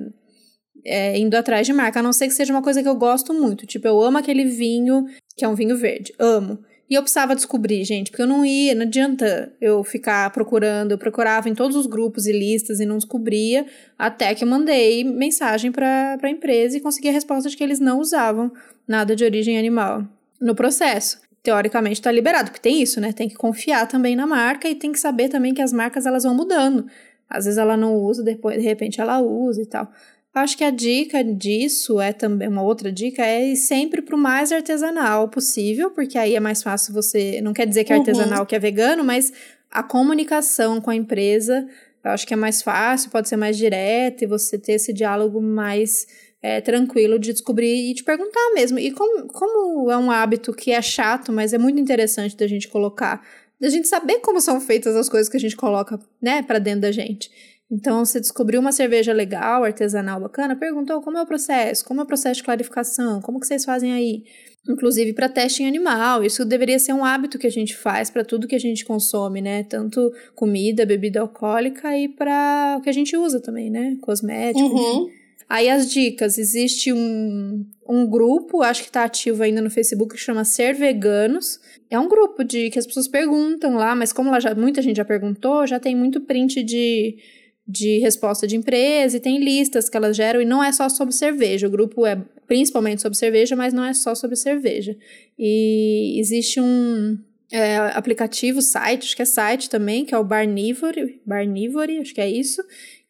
[0.84, 3.32] é, indo atrás de marca, a não ser que seja uma coisa que eu gosto
[3.32, 3.66] muito.
[3.66, 5.06] Tipo, eu amo aquele vinho,
[5.36, 6.14] que é um vinho verde.
[6.18, 6.58] Amo.
[6.88, 10.92] E eu precisava descobrir, gente, porque eu não ia, não adianta eu ficar procurando.
[10.92, 13.66] Eu procurava em todos os grupos e listas e não descobria,
[13.98, 17.80] até que eu mandei mensagem para a empresa e consegui a resposta de que eles
[17.80, 18.52] não usavam
[18.86, 20.06] nada de origem animal
[20.40, 23.12] no processo teoricamente está liberado, porque tem isso, né?
[23.12, 26.24] Tem que confiar também na marca e tem que saber também que as marcas elas
[26.24, 26.86] vão mudando.
[27.28, 29.92] Às vezes ela não usa, depois de repente ela usa e tal.
[30.34, 34.18] Acho que a dica disso é também uma outra dica é ir sempre para o
[34.18, 37.40] mais artesanal possível, porque aí é mais fácil você.
[37.40, 38.02] Não quer dizer que é uhum.
[38.02, 38.46] artesanal uhum.
[38.46, 39.32] que é vegano, mas
[39.70, 41.66] a comunicação com a empresa
[42.04, 45.40] eu acho que é mais fácil, pode ser mais direto e você ter esse diálogo
[45.40, 46.06] mais
[46.42, 48.78] é, tranquilo de descobrir e te perguntar mesmo.
[48.78, 52.68] E como, como é um hábito que é chato, mas é muito interessante da gente
[52.68, 53.26] colocar,
[53.58, 56.82] da gente saber como são feitas as coisas que a gente coloca, né, para dentro
[56.82, 57.30] da gente.
[57.70, 62.04] Então, você descobriu uma cerveja legal, artesanal, bacana, perguntou como é o processo, como é
[62.04, 64.22] o processo de clarificação, como que vocês fazem aí?
[64.68, 68.24] Inclusive para teste em animal, isso deveria ser um hábito que a gente faz para
[68.24, 69.62] tudo que a gente consome, né?
[69.64, 73.96] Tanto comida, bebida alcoólica e para o que a gente usa também, né?
[74.00, 75.08] Cosmético, uhum.
[75.48, 80.20] Aí as dicas, existe um, um grupo, acho que está ativo ainda no Facebook, que
[80.20, 81.60] chama Ser Veganos.
[81.90, 84.96] É um grupo de que as pessoas perguntam lá, mas como lá já, muita gente
[84.96, 87.18] já perguntou, já tem muito print de,
[87.66, 91.14] de resposta de empresa e tem listas que elas geram e não é só sobre
[91.14, 91.66] cerveja.
[91.66, 94.96] O grupo é principalmente sobre cerveja, mas não é só sobre cerveja.
[95.38, 97.18] E existe um
[97.50, 102.20] é, aplicativo, site, acho que é site também, que é o Barnivore, Barnivore, acho que
[102.20, 102.62] é isso,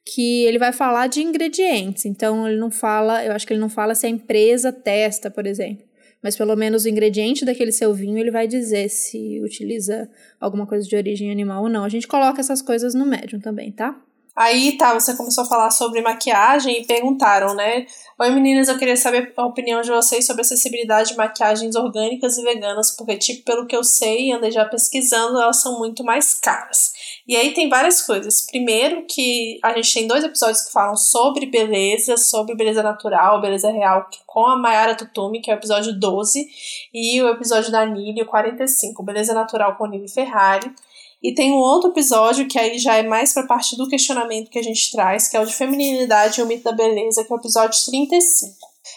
[0.04, 2.04] que ele vai falar de ingredientes.
[2.04, 5.46] Então, ele não fala, eu acho que ele não fala se a empresa testa, por
[5.46, 5.84] exemplo.
[6.22, 10.08] Mas pelo menos o ingrediente daquele seu vinho ele vai dizer se utiliza
[10.40, 11.84] alguma coisa de origem animal ou não.
[11.84, 14.00] A gente coloca essas coisas no médium também, tá?
[14.36, 17.86] Aí tá, você começou a falar sobre maquiagem e perguntaram, né?
[18.18, 22.42] Oi meninas, eu queria saber a opinião de vocês sobre acessibilidade de maquiagens orgânicas e
[22.42, 26.34] veganas, porque, tipo, pelo que eu sei e andei já pesquisando, elas são muito mais
[26.34, 26.92] caras.
[27.28, 28.44] E aí tem várias coisas.
[28.44, 33.70] Primeiro, que a gente tem dois episódios que falam sobre beleza, sobre beleza natural, beleza
[33.70, 36.44] real, com a Mayara Tutumi, que é o episódio 12,
[36.92, 40.72] e o episódio da Nili, o 45, Beleza Natural com Nili Ferrari.
[41.24, 44.58] E tem um outro episódio que aí já é mais para parte do questionamento que
[44.58, 47.34] a gente traz, que é o de feminilidade e o mito da beleza, que é
[47.34, 48.54] o episódio 35.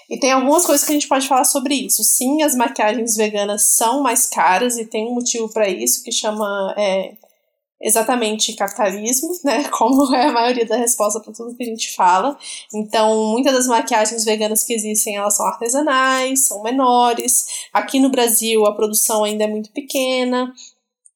[0.09, 2.03] E tem algumas coisas que a gente pode falar sobre isso.
[2.03, 6.75] Sim, as maquiagens veganas são mais caras e tem um motivo para isso que chama
[6.77, 7.13] é,
[7.81, 9.63] exatamente capitalismo, né?
[9.71, 12.37] Como é a maioria da resposta para tudo que a gente fala.
[12.73, 17.67] Então, muitas das maquiagens veganas que existem, elas são artesanais, são menores.
[17.71, 20.53] Aqui no Brasil, a produção ainda é muito pequena.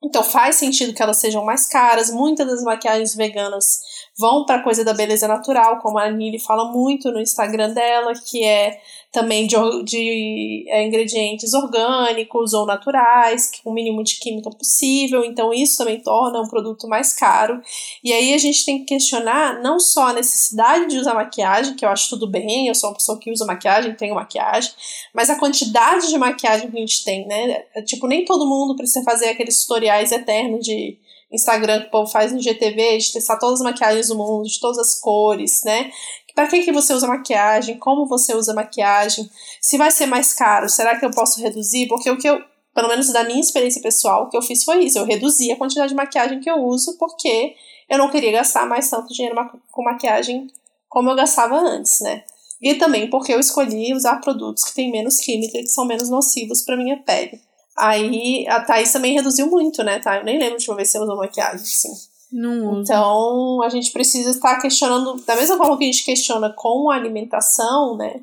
[0.03, 2.09] Então faz sentido que elas sejam mais caras.
[2.11, 3.81] Muitas das maquiagens veganas
[4.17, 8.43] vão para coisa da beleza natural, como a Nili fala muito no Instagram dela, que
[8.43, 8.79] é
[9.11, 15.53] também de, de é, ingredientes orgânicos ou naturais, com o mínimo de química possível, então
[15.53, 17.61] isso também torna um produto mais caro.
[18.01, 21.83] E aí a gente tem que questionar não só a necessidade de usar maquiagem, que
[21.83, 24.71] eu acho tudo bem, eu sou uma pessoa que usa maquiagem, tenho maquiagem,
[25.13, 27.63] mas a quantidade de maquiagem que a gente tem, né?
[27.75, 30.97] É, tipo, nem todo mundo precisa fazer aqueles tutoriais eternos de
[31.31, 34.59] Instagram que o povo faz no GTV, de testar todas as maquiagens do mundo, de
[34.59, 35.89] todas as cores, né?
[36.33, 37.77] Para que, que você usa maquiagem?
[37.77, 39.29] Como você usa maquiagem?
[39.61, 41.87] Se vai ser mais caro, será que eu posso reduzir?
[41.87, 42.41] Porque o que eu,
[42.73, 44.97] pelo menos da minha experiência pessoal, o que eu fiz foi isso.
[44.97, 47.55] Eu reduzi a quantidade de maquiagem que eu uso porque
[47.89, 49.35] eu não queria gastar mais tanto dinheiro
[49.71, 50.47] com maquiagem
[50.87, 52.23] como eu gastava antes, né?
[52.61, 56.09] E também porque eu escolhi usar produtos que têm menos química e que são menos
[56.09, 57.41] nocivos para minha pele.
[57.77, 60.17] Aí a Thaís também reduziu muito, né, tá?
[60.17, 62.10] Eu nem lembro de uma vez se você usou maquiagem, sim.
[62.31, 62.81] Não.
[62.81, 66.95] Então, a gente precisa estar questionando, da mesma forma que a gente questiona com a
[66.95, 68.21] alimentação, né?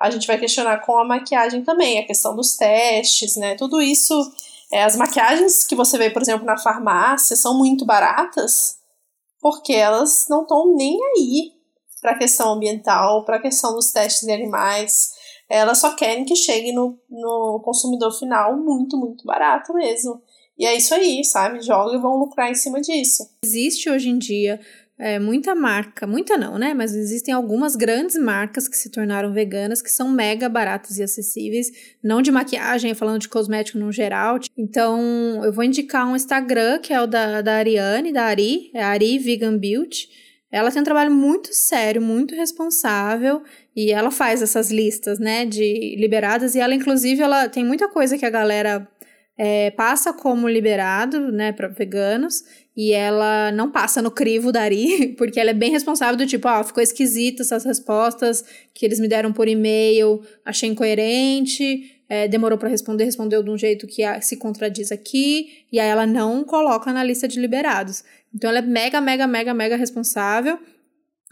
[0.00, 3.54] A gente vai questionar com a maquiagem também, a questão dos testes, né?
[3.54, 4.14] Tudo isso,
[4.72, 8.78] é, as maquiagens que você vê, por exemplo, na farmácia, são muito baratas,
[9.40, 11.52] porque elas não estão nem aí
[12.00, 15.12] para a questão ambiental, para a questão dos testes de animais.
[15.48, 20.20] elas só querem que chegue no, no consumidor final muito, muito barato mesmo.
[20.58, 21.60] E é isso aí, sabe?
[21.62, 23.24] Jogam e vão lucrar em cima disso.
[23.44, 24.60] Existe hoje em dia
[25.02, 26.74] é, muita marca, muita não, né?
[26.74, 31.72] Mas existem algumas grandes marcas que se tornaram veganas que são mega baratas e acessíveis,
[32.00, 34.38] não de maquiagem, falando de cosmético no geral.
[34.56, 38.80] Então, eu vou indicar um Instagram que é o da, da Ariane, da Ari, é
[38.80, 40.08] Ari Vegan Beauty.
[40.52, 43.42] Ela tem um trabalho muito sério, muito responsável
[43.74, 48.18] e ela faz essas listas, né, de liberadas e ela inclusive ela tem muita coisa
[48.18, 48.86] que a galera
[49.36, 52.42] é, passa como liberado, né, para veganos,
[52.76, 56.46] e ela não passa no crivo da Ari, porque ela é bem responsável do tipo,
[56.48, 62.58] ah, ficou esquisita essas respostas que eles me deram por e-mail, achei incoerente, é, demorou
[62.58, 66.92] para responder, respondeu de um jeito que se contradiz aqui, e aí ela não coloca
[66.92, 68.04] na lista de liberados.
[68.34, 70.58] Então ela é mega, mega, mega, mega responsável.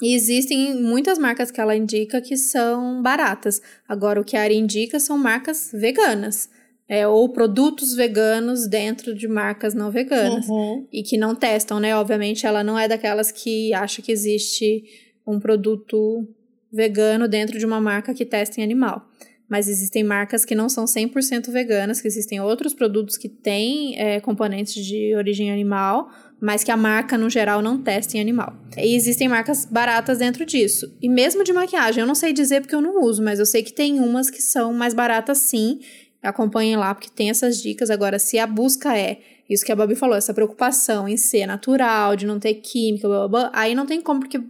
[0.03, 3.61] E existem muitas marcas que ela indica que são baratas.
[3.87, 6.49] Agora, o que a Ari indica são marcas veganas
[6.91, 10.89] é, ou produtos veganos dentro de marcas não veganas uhum.
[10.93, 11.95] e que não testam, né?
[11.95, 14.83] Obviamente, ela não é daquelas que acha que existe
[15.25, 16.27] um produto
[16.73, 19.09] vegano dentro de uma marca que testa em animal.
[19.49, 24.19] Mas existem marcas que não são 100% veganas, que existem outros produtos que têm é,
[24.19, 26.11] componentes de origem animal,
[26.41, 28.53] mas que a marca, no geral, não testa em animal.
[28.77, 30.93] E existem marcas baratas dentro disso.
[31.01, 33.63] E mesmo de maquiagem, eu não sei dizer porque eu não uso, mas eu sei
[33.63, 35.79] que tem umas que são mais baratas sim,
[36.23, 37.91] acompanhem lá, porque tem essas dicas.
[37.91, 42.15] Agora, se a busca é isso que a Babi falou, essa preocupação em ser natural,
[42.15, 44.41] de não ter química, blá, blá, blá, aí não tem como, porque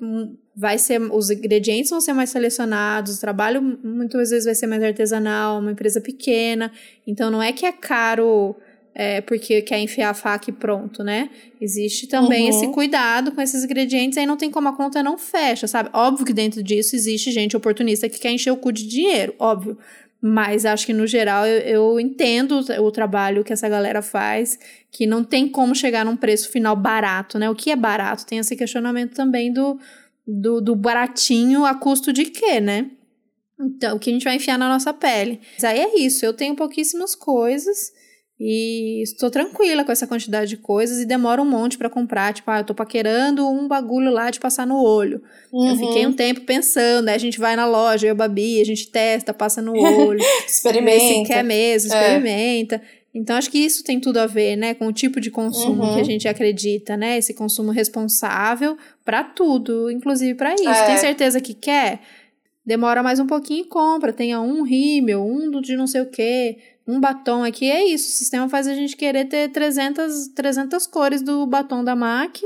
[0.54, 4.82] vai ser, os ingredientes vão ser mais selecionados, o trabalho muitas vezes vai ser mais
[4.82, 6.70] artesanal, uma empresa pequena,
[7.06, 8.54] então não é que é caro
[8.94, 11.30] é, porque quer enfiar a faca e pronto, né?
[11.58, 12.50] Existe também uhum.
[12.50, 15.88] esse cuidado com esses ingredientes, aí não tem como a conta não fecha, sabe?
[15.94, 19.78] Óbvio que dentro disso existe gente oportunista que quer encher o cu de dinheiro, óbvio.
[20.22, 24.58] Mas acho que no geral eu, eu entendo o trabalho que essa galera faz,
[24.90, 27.48] que não tem como chegar num preço final barato, né?
[27.48, 28.26] O que é barato?
[28.26, 29.78] Tem esse questionamento também do,
[30.26, 32.90] do, do baratinho a custo de quê, né?
[33.58, 35.40] Então, o que a gente vai enfiar na nossa pele.
[35.54, 37.92] Mas aí é isso, eu tenho pouquíssimas coisas
[38.42, 42.32] e estou tranquila com essa quantidade de coisas e demora um monte para comprar.
[42.32, 45.20] Tipo, ah, eu tô paquerando um bagulho lá de passar no olho.
[45.52, 45.68] Uhum.
[45.68, 48.88] Eu fiquei um tempo pensando, aí a gente vai na loja, eu Babi, a gente
[48.88, 50.20] testa, passa no olho.
[50.48, 51.00] experimenta.
[51.00, 52.00] Se quer mesmo, é.
[52.00, 52.76] experimenta.
[52.76, 52.80] É.
[53.12, 55.94] Então, acho que isso tem tudo a ver, né, com o tipo de consumo uhum.
[55.94, 57.18] que a gente acredita, né?
[57.18, 60.66] Esse consumo responsável para tudo, inclusive para isso.
[60.66, 60.86] É.
[60.86, 62.00] Tem certeza que quer?
[62.64, 64.14] Demora mais um pouquinho e compra.
[64.14, 66.56] Tenha um rímel, um de não sei o quê
[66.90, 68.08] um batom aqui é isso.
[68.08, 72.42] O sistema faz a gente querer ter 300, 300 cores do batom da MAC,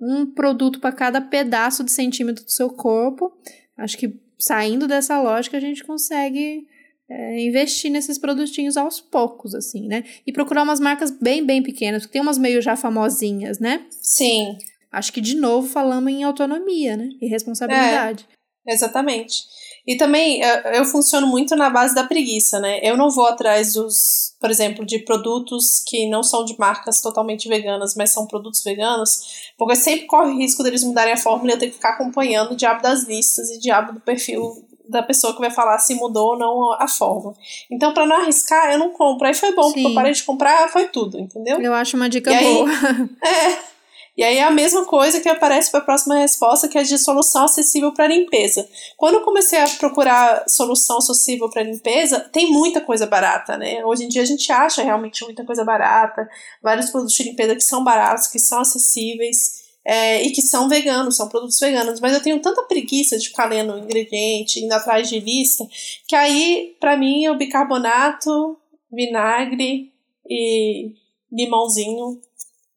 [0.00, 3.32] um produto para cada pedaço de centímetro do seu corpo.
[3.76, 6.66] Acho que saindo dessa lógica a gente consegue
[7.10, 10.04] é, investir nesses produtinhos aos poucos, assim, né?
[10.26, 13.86] E procurar umas marcas bem, bem pequenas, porque tem umas meio já famosinhas, né?
[13.90, 14.58] Sim.
[14.92, 17.08] Acho que de novo falamos em autonomia, né?
[17.20, 18.26] E responsabilidade.
[18.66, 19.44] É, exatamente.
[19.88, 20.42] E também
[20.74, 22.78] eu funciono muito na base da preguiça, né?
[22.82, 27.48] Eu não vou atrás dos, por exemplo, de produtos que não são de marcas totalmente
[27.48, 31.54] veganas, mas são produtos veganos, porque sempre corre o risco deles mudarem a fórmula e
[31.54, 35.02] eu ter que ficar acompanhando o diabo das listas e o diabo do perfil da
[35.02, 37.34] pessoa que vai falar se mudou ou não a forma.
[37.70, 39.26] Então, para não arriscar, eu não compro.
[39.26, 39.72] Aí foi bom, Sim.
[39.72, 41.58] porque eu parei de comprar, foi tudo, entendeu?
[41.62, 42.68] Eu acho uma dica e boa.
[42.68, 43.77] Aí, é.
[44.18, 46.98] E aí é a mesma coisa que aparece para a próxima resposta, que é de
[46.98, 48.68] solução acessível para limpeza.
[48.96, 53.84] Quando eu comecei a procurar solução acessível para limpeza, tem muita coisa barata, né?
[53.84, 56.28] Hoje em dia a gente acha realmente muita coisa barata,
[56.60, 59.68] vários produtos de limpeza que são baratos, que são acessíveis.
[59.84, 63.46] É, e que são veganos, são produtos veganos, mas eu tenho tanta preguiça de ficar
[63.46, 65.66] lendo ingrediente, indo atrás de lista,
[66.06, 68.58] que aí, para mim, o bicarbonato,
[68.92, 69.90] vinagre
[70.28, 70.92] e
[71.32, 72.20] limãozinho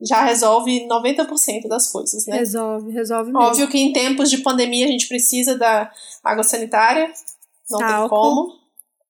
[0.01, 2.37] já resolve 90% das coisas, né?
[2.37, 3.45] Resolve, resolve mesmo.
[3.45, 5.91] Óbvio que em tempos de pandemia a gente precisa da
[6.23, 7.11] água sanitária,
[7.69, 7.99] não álcool.
[7.99, 8.61] tem como.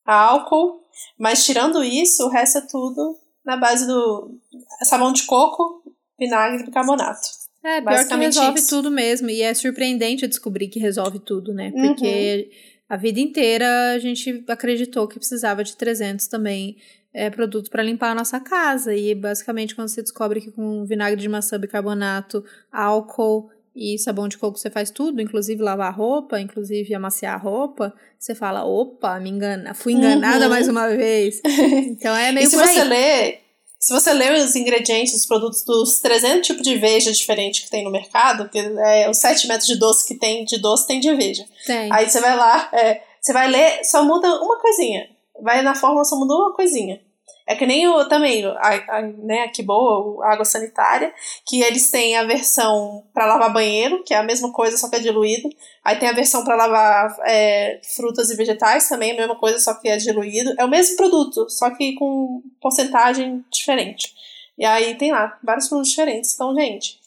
[0.06, 0.82] Álcool.
[1.18, 4.38] Mas tirando isso, o resto é tudo na base do
[4.84, 5.84] sabão de coco,
[6.20, 7.42] vinagre e bicarbonato.
[7.64, 8.70] É, pior que resolve isso.
[8.70, 9.30] tudo mesmo.
[9.30, 11.72] E é surpreendente descobrir que resolve tudo, né?
[11.72, 12.86] Porque uhum.
[12.90, 16.78] a vida inteira a gente acreditou que precisava de 300 também
[17.14, 18.96] é, produto para limpar a nossa casa.
[18.96, 24.38] E basicamente, quando você descobre que com vinagre de maçã, bicarbonato, álcool e sabão de
[24.38, 29.30] coco você faz tudo, inclusive lavar roupa, inclusive amaciar a roupa, você fala, opa, me
[29.30, 30.50] engana, fui enganada uhum.
[30.50, 31.42] mais uma vez.
[31.92, 33.40] Então é meio e se você lê,
[33.80, 37.84] se você lê os ingredientes, os produtos dos 300 tipos de veja diferentes que tem
[37.84, 41.14] no mercado, que é os 7 metros de doce que tem de doce tem de
[41.16, 41.46] veja.
[41.66, 41.92] Tem.
[41.92, 45.08] Aí você vai lá, é, Você vai ler, só muda uma coisinha.
[45.42, 47.02] Vai na fórmula, só muda uma coisinha.
[47.48, 51.14] É que nem o também, a, a, né, que boa, a água sanitária,
[51.46, 54.96] que eles têm a versão para lavar banheiro, que é a mesma coisa, só que
[54.96, 55.50] é diluído.
[55.84, 59.74] Aí tem a versão para lavar é, frutas e vegetais, também a mesma coisa, só
[59.74, 60.54] que é diluído.
[60.58, 64.14] É o mesmo produto, só que com porcentagem diferente.
[64.58, 66.34] E aí tem lá vários produtos diferentes.
[66.34, 67.01] Então, gente,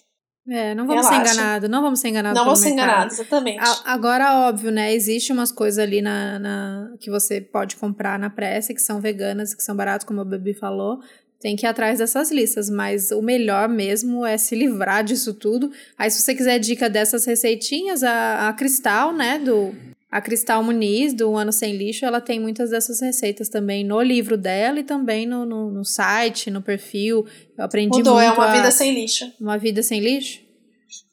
[0.49, 1.27] é, não vamos Relaxa.
[1.27, 2.39] ser enganados, não vamos ser enganados.
[2.39, 3.61] Não vamos ser enganados, exatamente.
[3.85, 4.95] agora, óbvio, né?
[4.95, 9.55] Existe umas coisas ali na, na, que você pode comprar na pressa, que são veganas,
[9.55, 11.01] que são baratas, como a Baby falou.
[11.41, 15.71] Tem que ir atrás dessas listas, mas o melhor mesmo é se livrar disso tudo.
[15.97, 19.75] Aí, se você quiser dica dessas receitinhas, a, a Cristal, né, do
[20.15, 24.37] a Cristal Muniz, do Ano Sem Lixo, ela tem muitas dessas receitas também no livro
[24.37, 27.27] dela e também no, no, no site, no perfil.
[27.59, 28.25] Eu aprendi Mudou, muito.
[28.25, 28.53] é uma a...
[28.53, 29.33] vida sem lixo.
[29.41, 30.41] Uma vida sem lixo?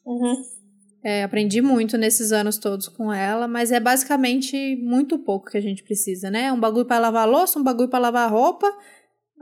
[0.06, 0.44] Uhum.
[1.02, 5.60] É, aprendi muito nesses anos todos com ela, mas é basicamente muito pouco que a
[5.60, 6.52] gente precisa, né?
[6.52, 8.72] Um bagulho para lavar louça, um bagulho para lavar roupa,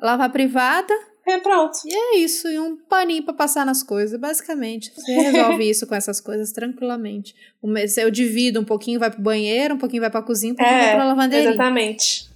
[0.01, 0.95] lavar privada
[1.27, 1.79] é, pronto.
[1.85, 4.93] E é isso, e um paninho para passar nas coisas, basicamente.
[4.95, 7.35] Você resolve isso com essas coisas tranquilamente.
[7.97, 10.87] Eu divido um pouquinho vai pro banheiro, um pouquinho vai pra cozinha, um pouquinho é,
[10.87, 11.51] vai pra lavanderia.
[11.51, 12.31] Exatamente.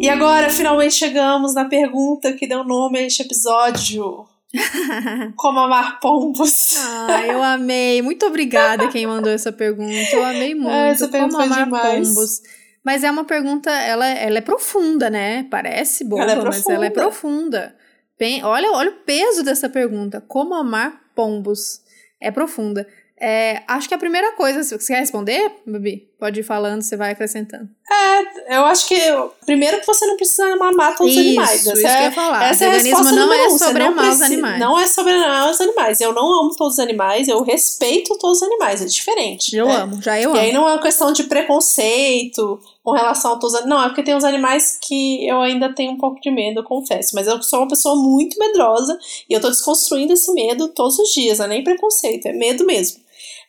[0.00, 4.26] E agora, finalmente chegamos na pergunta que deu nome a este episódio.
[5.36, 6.76] Como amar pombos.
[6.78, 8.00] Ah, eu amei.
[8.02, 9.92] Muito obrigada quem mandou essa pergunta.
[10.12, 10.70] Eu amei muito.
[10.70, 12.08] Ah, essa Como amar demais.
[12.08, 12.40] pombos.
[12.86, 15.42] Mas é uma pergunta, ela, ela é profunda, né?
[15.50, 17.74] Parece boba, ela é mas ela é profunda.
[18.16, 20.20] Bem, olha, olha o peso dessa pergunta.
[20.20, 21.82] Como amar pombos?
[22.20, 22.86] É profunda.
[23.20, 26.08] É, acho que a primeira coisa, você quer responder, Babi?
[26.18, 27.68] Pode ir falando, você vai acrescentando.
[27.90, 28.98] É, eu acho que
[29.44, 31.66] primeiro que você não precisa mamar todos isso, os animais.
[31.66, 32.44] Essa isso é, que eu ia falar.
[32.44, 34.58] Essa o é veganismo não é sobre não amar os animais.
[34.58, 36.00] Não é sobre amar os animais.
[36.00, 39.54] Eu não amo todos os animais, eu respeito todos os animais, é diferente.
[39.54, 39.76] Eu né?
[39.76, 40.36] amo, já eu e amo.
[40.36, 43.88] E aí não é uma questão de preconceito com relação a todos os Não, é
[43.88, 47.14] porque tem uns animais que eu ainda tenho um pouco de medo, eu confesso.
[47.14, 48.98] Mas eu sou uma pessoa muito medrosa
[49.28, 52.64] e eu tô desconstruindo esse medo todos os dias, não é nem preconceito, é medo
[52.64, 53.04] mesmo.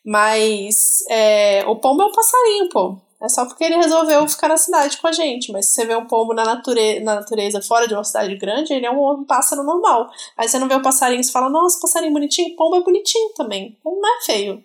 [0.08, 2.98] Mas é, o pombo é um passarinho, pô.
[3.22, 5.52] É só porque ele resolveu ficar na cidade com a gente.
[5.52, 8.74] Mas se você vê um pombo na, nature na natureza, fora de uma cidade grande,
[8.74, 10.10] ele é um, um pássaro normal.
[10.38, 12.56] Aí você não vê o passarinho e fala, nossa, passarinho bonitinho.
[12.56, 13.78] Pombo é bonitinho também.
[13.84, 14.64] Pombo não é feio.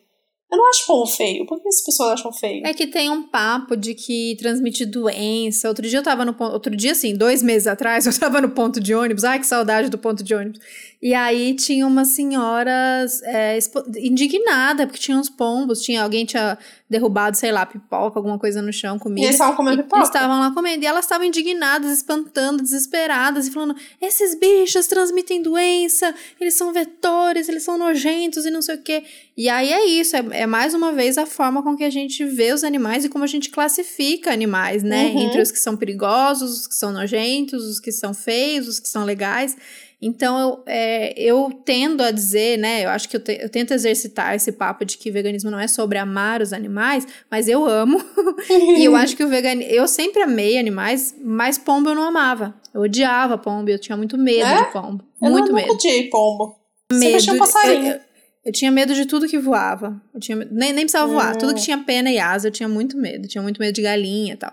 [0.52, 1.44] Eu não acho pombo feio.
[1.46, 2.64] Por que as pessoas acham feio?
[2.64, 5.66] É que tem um papo de que transmite doença.
[5.66, 6.52] Outro dia eu tava no ponto.
[6.52, 9.24] Outro dia, assim, dois meses atrás, eu tava no ponto de ônibus.
[9.24, 10.60] Ai, que saudade do ponto de ônibus.
[11.02, 13.58] E aí tinha umas senhoras é,
[13.96, 16.56] indignadas, porque tinha uns pombos, tinha alguém tinha
[16.88, 19.22] derrubado, sei lá, pipoca, alguma coisa no chão, comida.
[19.22, 19.96] E eles estavam comendo pipoca?
[19.96, 20.84] Eles estavam lá comendo.
[20.84, 27.48] E elas estavam indignadas, espantando, desesperadas, e falando: esses bichos transmitem doença, eles são vetores,
[27.48, 29.02] eles são nojentos e não sei o quê.
[29.36, 32.24] E aí é isso, é, é mais uma vez a forma com que a gente
[32.24, 35.06] vê os animais e como a gente classifica animais, né?
[35.06, 35.22] Uhum.
[35.22, 38.88] Entre os que são perigosos, os que são nojentos, os que são feios, os que
[38.88, 39.56] são legais.
[40.04, 42.84] Então, eu, é, eu tendo a dizer, né?
[42.84, 45.68] Eu acho que eu, te, eu, tento exercitar esse papo de que veganismo não é
[45.68, 48.02] sobre amar os animais, mas eu amo.
[48.50, 49.70] e eu acho que o veganismo.
[49.70, 52.52] Eu sempre amei animais, mas pombo eu não amava.
[52.74, 54.64] Eu odiava pombo, eu tinha muito medo é?
[54.64, 55.04] de pombo.
[55.22, 55.68] Eu muito não, medo.
[55.68, 56.56] Eu odiei pombo.
[56.92, 57.20] Medo.
[57.20, 57.86] Você um passarinho.
[57.86, 58.00] Eu, eu,
[58.46, 60.02] eu, tinha medo de tudo que voava.
[60.12, 61.14] Eu tinha, nem, nem precisava hum.
[61.14, 61.36] voar.
[61.36, 61.64] Tudo que hum.
[61.64, 63.26] tinha pena e asa, eu tinha muito medo.
[63.26, 64.52] Eu tinha muito medo de galinha e tal.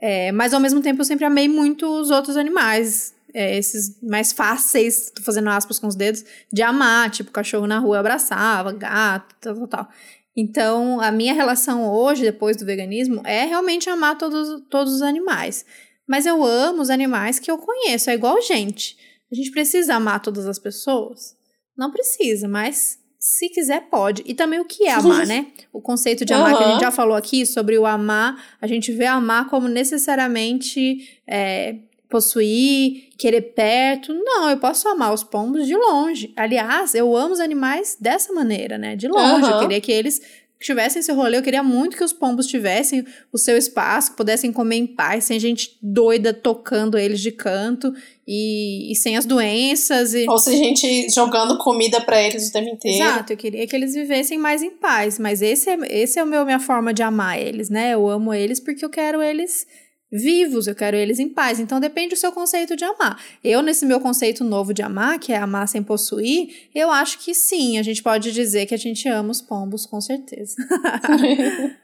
[0.00, 4.32] É, mas ao mesmo tempo eu sempre amei muito os outros animais é, esses mais
[4.32, 9.34] fáceis, tô fazendo aspas com os dedos, de amar, tipo, cachorro na rua abraçava, gato,
[9.40, 9.88] tal, tal, tal.
[10.36, 15.64] Então, a minha relação hoje, depois do veganismo, é realmente amar todos, todos os animais.
[16.06, 18.96] Mas eu amo os animais que eu conheço, é igual gente.
[19.30, 21.36] A gente precisa amar todas as pessoas?
[21.76, 24.22] Não precisa, mas se quiser, pode.
[24.24, 25.48] E também o que é amar, né?
[25.72, 26.58] O conceito de amar uhum.
[26.58, 31.20] que a gente já falou aqui sobre o amar, a gente vê amar como necessariamente
[31.26, 31.76] é,
[32.08, 34.14] possuir, querer perto.
[34.14, 36.32] Não, eu posso amar os pombos de longe.
[36.36, 38.96] Aliás, eu amo os animais dessa maneira, né?
[38.96, 39.44] De longe.
[39.44, 39.50] Uhum.
[39.50, 40.20] Eu queria que eles
[40.60, 41.36] tivessem seu rolê.
[41.36, 45.38] Eu queria muito que os pombos tivessem o seu espaço, pudessem comer em paz, sem
[45.38, 47.92] gente doida tocando eles de canto
[48.26, 50.14] e, e sem as doenças.
[50.14, 50.28] E...
[50.28, 53.04] Ou sem gente jogando comida para eles o tempo inteiro.
[53.04, 55.18] Exato, eu queria que eles vivessem mais em paz.
[55.18, 57.94] Mas esse é, esse é o meu, minha forma de amar eles, né?
[57.94, 59.66] Eu amo eles porque eu quero eles
[60.10, 61.60] vivos, eu quero eles em paz.
[61.60, 63.22] Então depende do seu conceito de amar.
[63.44, 67.34] Eu, nesse meu conceito novo de amar, que é amar sem possuir, eu acho que
[67.34, 70.56] sim, a gente pode dizer que a gente ama os pombos, com certeza.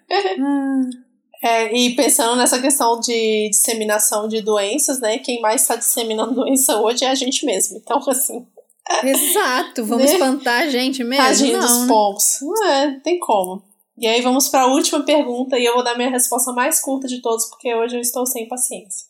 [1.42, 5.18] é, e pensando nessa questão de disseminação de doenças, né?
[5.18, 7.76] Quem mais está disseminando doença hoje é a gente mesmo.
[7.76, 8.46] Então, assim.
[9.02, 10.12] Exato, vamos né?
[10.12, 11.24] espantar a gente mesmo.
[11.24, 11.86] Tadinho dos né?
[11.88, 12.38] pombos.
[12.42, 13.62] Não é, tem como.
[13.96, 17.06] E aí vamos para a última pergunta e eu vou dar minha resposta mais curta
[17.06, 19.06] de todos, porque hoje eu estou sem paciência.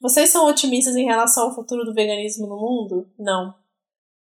[0.00, 3.08] Vocês são otimistas em relação ao futuro do veganismo no mundo?
[3.18, 3.54] Não.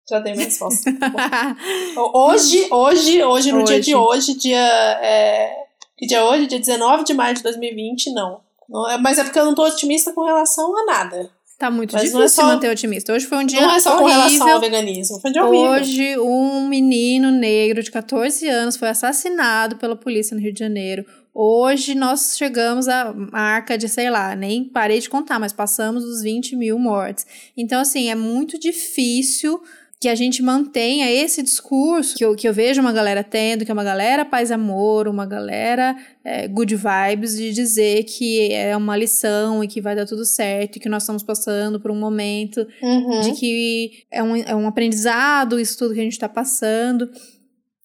[0.08, 0.90] Já dei minha resposta.
[2.12, 3.72] hoje, hoje, hoje, no hoje.
[3.72, 5.00] dia de hoje, dia.
[5.02, 6.46] É, que dia é hoje?
[6.46, 8.40] Dia 19 de maio de 2020, não.
[8.68, 11.30] não é, mas é porque eu não tô otimista com relação a nada.
[11.58, 13.12] Tá muito Mas difícil é só, manter otimista.
[13.12, 14.06] Hoje foi um dia Não é só horrível.
[14.06, 15.70] com relação ao veganismo, foi um dia horrível.
[15.70, 21.04] Hoje, um menino negro de 14 anos foi assassinado pela polícia no Rio de Janeiro.
[21.32, 26.22] Hoje nós chegamos à marca de, sei lá, nem parei de contar, mas passamos dos
[26.22, 27.26] 20 mil mortes.
[27.56, 29.60] Então, assim, é muito difícil
[30.04, 33.70] que a gente mantenha esse discurso que eu, que eu vejo uma galera tendo, que
[33.70, 38.98] é uma galera paz amor, uma galera é, good vibes, de dizer que é uma
[38.98, 42.66] lição e que vai dar tudo certo, e que nós estamos passando por um momento
[42.82, 43.20] uhum.
[43.22, 47.08] de que é um, é um aprendizado isso tudo que a gente está passando.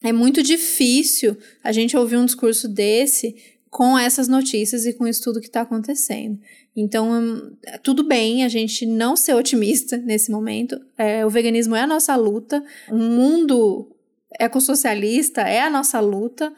[0.03, 3.33] É muito difícil a gente ouvir um discurso desse
[3.69, 6.39] com essas notícias e com isso tudo que está acontecendo.
[6.75, 7.51] Então, hum,
[7.83, 10.79] tudo bem a gente não ser otimista nesse momento.
[10.97, 12.63] É, o veganismo é a nossa luta.
[12.89, 13.95] O mundo
[14.39, 16.51] ecossocialista é a nossa luta.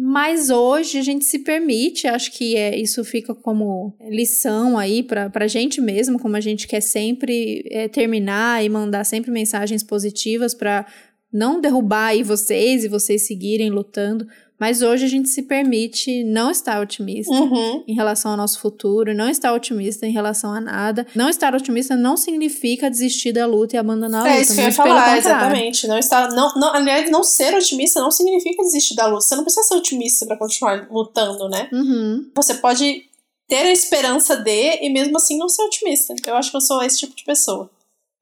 [0.00, 5.28] Mas hoje a gente se permite, acho que é, isso fica como lição aí para
[5.34, 10.54] a gente mesmo, como a gente quer sempre é, terminar e mandar sempre mensagens positivas
[10.54, 10.86] para
[11.32, 14.28] não derrubar aí vocês e vocês seguirem lutando.
[14.58, 17.84] Mas hoje a gente se permite não estar otimista uhum.
[17.86, 21.06] em relação ao nosso futuro, não estar otimista em relação a nada.
[21.14, 24.40] Não estar otimista não significa desistir da luta e abandonar a é luta.
[24.40, 25.86] É isso que eu ia falar, exatamente.
[25.86, 29.20] Não estar, não, não, aliás, não ser otimista não significa desistir da luta.
[29.20, 31.68] Você não precisa ser otimista para continuar lutando, né?
[31.72, 32.28] Uhum.
[32.34, 33.04] Você pode
[33.46, 36.14] ter a esperança de e mesmo assim não ser otimista.
[36.26, 37.70] Eu acho que eu sou esse tipo de pessoa.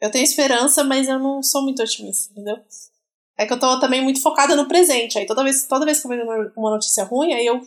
[0.01, 2.59] Eu tenho esperança, mas eu não sou muito otimista, entendeu?
[3.39, 5.19] É que eu tô também muito focada no presente.
[5.19, 7.61] Aí toda vez, toda vez que eu vejo uma notícia ruim, aí eu,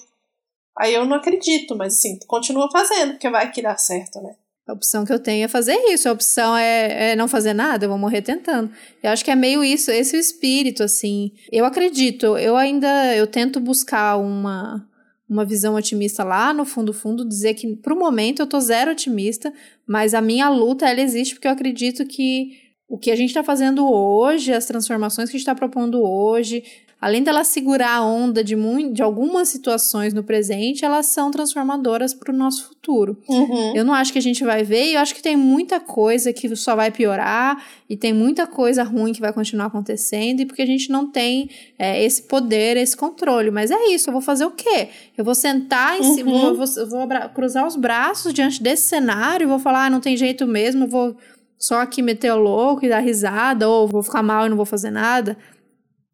[0.78, 1.76] aí eu não acredito.
[1.76, 4.36] Mas assim, continua fazendo, porque vai que dá certo, né?
[4.70, 6.08] A opção que eu tenho é fazer isso.
[6.08, 8.72] A opção é, é, não fazer nada, eu vou morrer tentando.
[9.02, 11.32] Eu acho que é meio isso, esse é o espírito, assim.
[11.52, 14.88] Eu acredito, eu ainda, eu tento buscar uma,
[15.28, 19.52] uma visão otimista lá no fundo, fundo, dizer que pro momento eu tô zero otimista,
[19.88, 23.44] mas a minha luta, ela existe porque eu acredito que o que a gente está
[23.44, 26.64] fazendo hoje, as transformações que a gente está propondo hoje,
[27.00, 32.14] além dela segurar a onda de, muito, de algumas situações no presente, elas são transformadoras
[32.14, 33.18] para o nosso futuro.
[33.28, 33.76] Uhum.
[33.76, 36.34] Eu não acho que a gente vai ver, e eu acho que tem muita coisa
[36.34, 40.62] que só vai piorar, e tem muita coisa ruim que vai continuar acontecendo, e porque
[40.62, 43.50] a gente não tem é, esse poder, esse controle.
[43.50, 44.90] Mas é isso, eu vou fazer o quê?
[45.18, 46.16] Eu vou sentar em uhum.
[46.16, 50.18] cima, vou, vou, vou cruzar os braços diante desse cenário, vou falar, ah, não tem
[50.18, 51.16] jeito mesmo, eu vou
[51.60, 54.66] só aqui meter o louco e dar risada, ou vou ficar mal e não vou
[54.66, 55.38] fazer nada.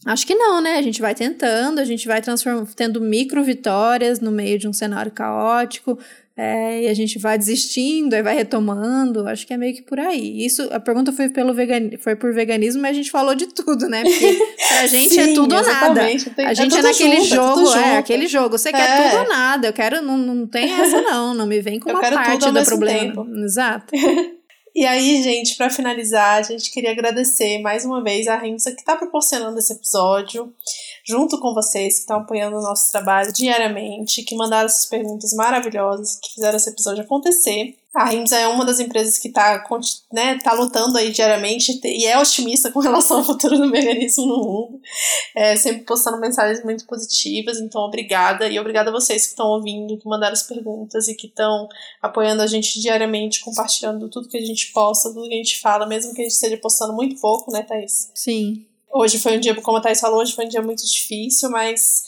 [0.06, 0.78] Acho que não, né?
[0.78, 4.74] A gente vai tentando, a gente vai transformando, tendo micro vitórias no meio de um
[4.74, 5.98] cenário caótico,
[6.38, 9.28] é, e a gente vai desistindo, aí vai retomando.
[9.28, 10.46] Acho que é meio que por aí.
[10.46, 13.88] Isso, a pergunta foi pelo vegan, foi por veganismo, mas a gente falou de tudo,
[13.88, 14.04] né?
[14.04, 16.02] Porque pra gente é Sim, é tudo ou nada.
[16.36, 18.58] Tem, a é gente é, é naquele junto, jogo, é, é aquele jogo.
[18.58, 19.68] Você quer tudo ou nada.
[19.68, 21.34] Eu quero, não, não tem essa não.
[21.34, 23.00] Não me vem com Eu uma parte do problema.
[23.00, 23.28] Tempo.
[23.38, 23.94] Exato.
[24.76, 28.82] E aí, gente, para finalizar, a gente queria agradecer mais uma vez a Renza que
[28.82, 30.54] está proporcionando esse episódio,
[31.06, 36.20] junto com vocês que estão apoiando o nosso trabalho diariamente, que mandaram essas perguntas maravilhosas,
[36.20, 37.78] que fizeram esse episódio acontecer.
[37.94, 39.64] A Rimsa é uma das empresas que está
[40.12, 44.38] né, tá lutando aí diariamente e é otimista com relação ao futuro do veganismo no
[44.38, 44.82] mundo.
[45.34, 48.50] É, sempre postando mensagens muito positivas, então obrigada.
[48.50, 51.70] E obrigada a vocês que estão ouvindo, que mandaram as perguntas e que estão
[52.02, 55.86] apoiando a gente diariamente, compartilhando tudo que a gente posta, tudo que a gente fala,
[55.86, 58.12] mesmo que a gente esteja postando muito pouco, né, Thaís?
[58.14, 58.66] Sim.
[58.98, 62.04] Hoje foi um dia, como a Thaís falou, hoje foi um dia muito difícil, mas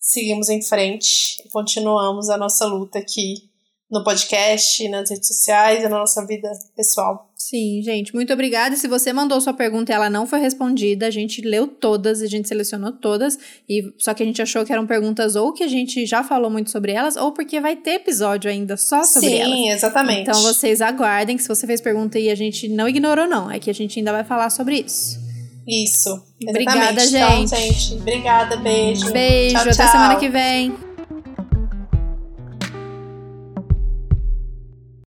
[0.00, 3.48] seguimos em frente e continuamos a nossa luta aqui
[3.88, 7.30] no podcast, nas redes sociais e na nossa vida pessoal.
[7.36, 8.74] Sim, gente, muito obrigada.
[8.74, 12.20] E se você mandou sua pergunta e ela não foi respondida, a gente leu todas,
[12.20, 13.38] a gente selecionou todas,
[13.68, 16.50] e só que a gente achou que eram perguntas ou que a gente já falou
[16.50, 19.56] muito sobre elas, ou porque vai ter episódio ainda só sobre Sim, elas.
[19.56, 20.22] Sim, exatamente.
[20.22, 23.60] Então vocês aguardem que se você fez pergunta e a gente não ignorou, não, é
[23.60, 25.22] que a gente ainda vai falar sobre isso.
[25.66, 26.22] Isso.
[26.48, 27.16] Obrigada, gente.
[27.16, 27.94] Então, gente.
[27.94, 29.12] Obrigada, beijo.
[29.12, 29.88] Beijo, tchau, até tchau.
[29.88, 30.91] semana que vem.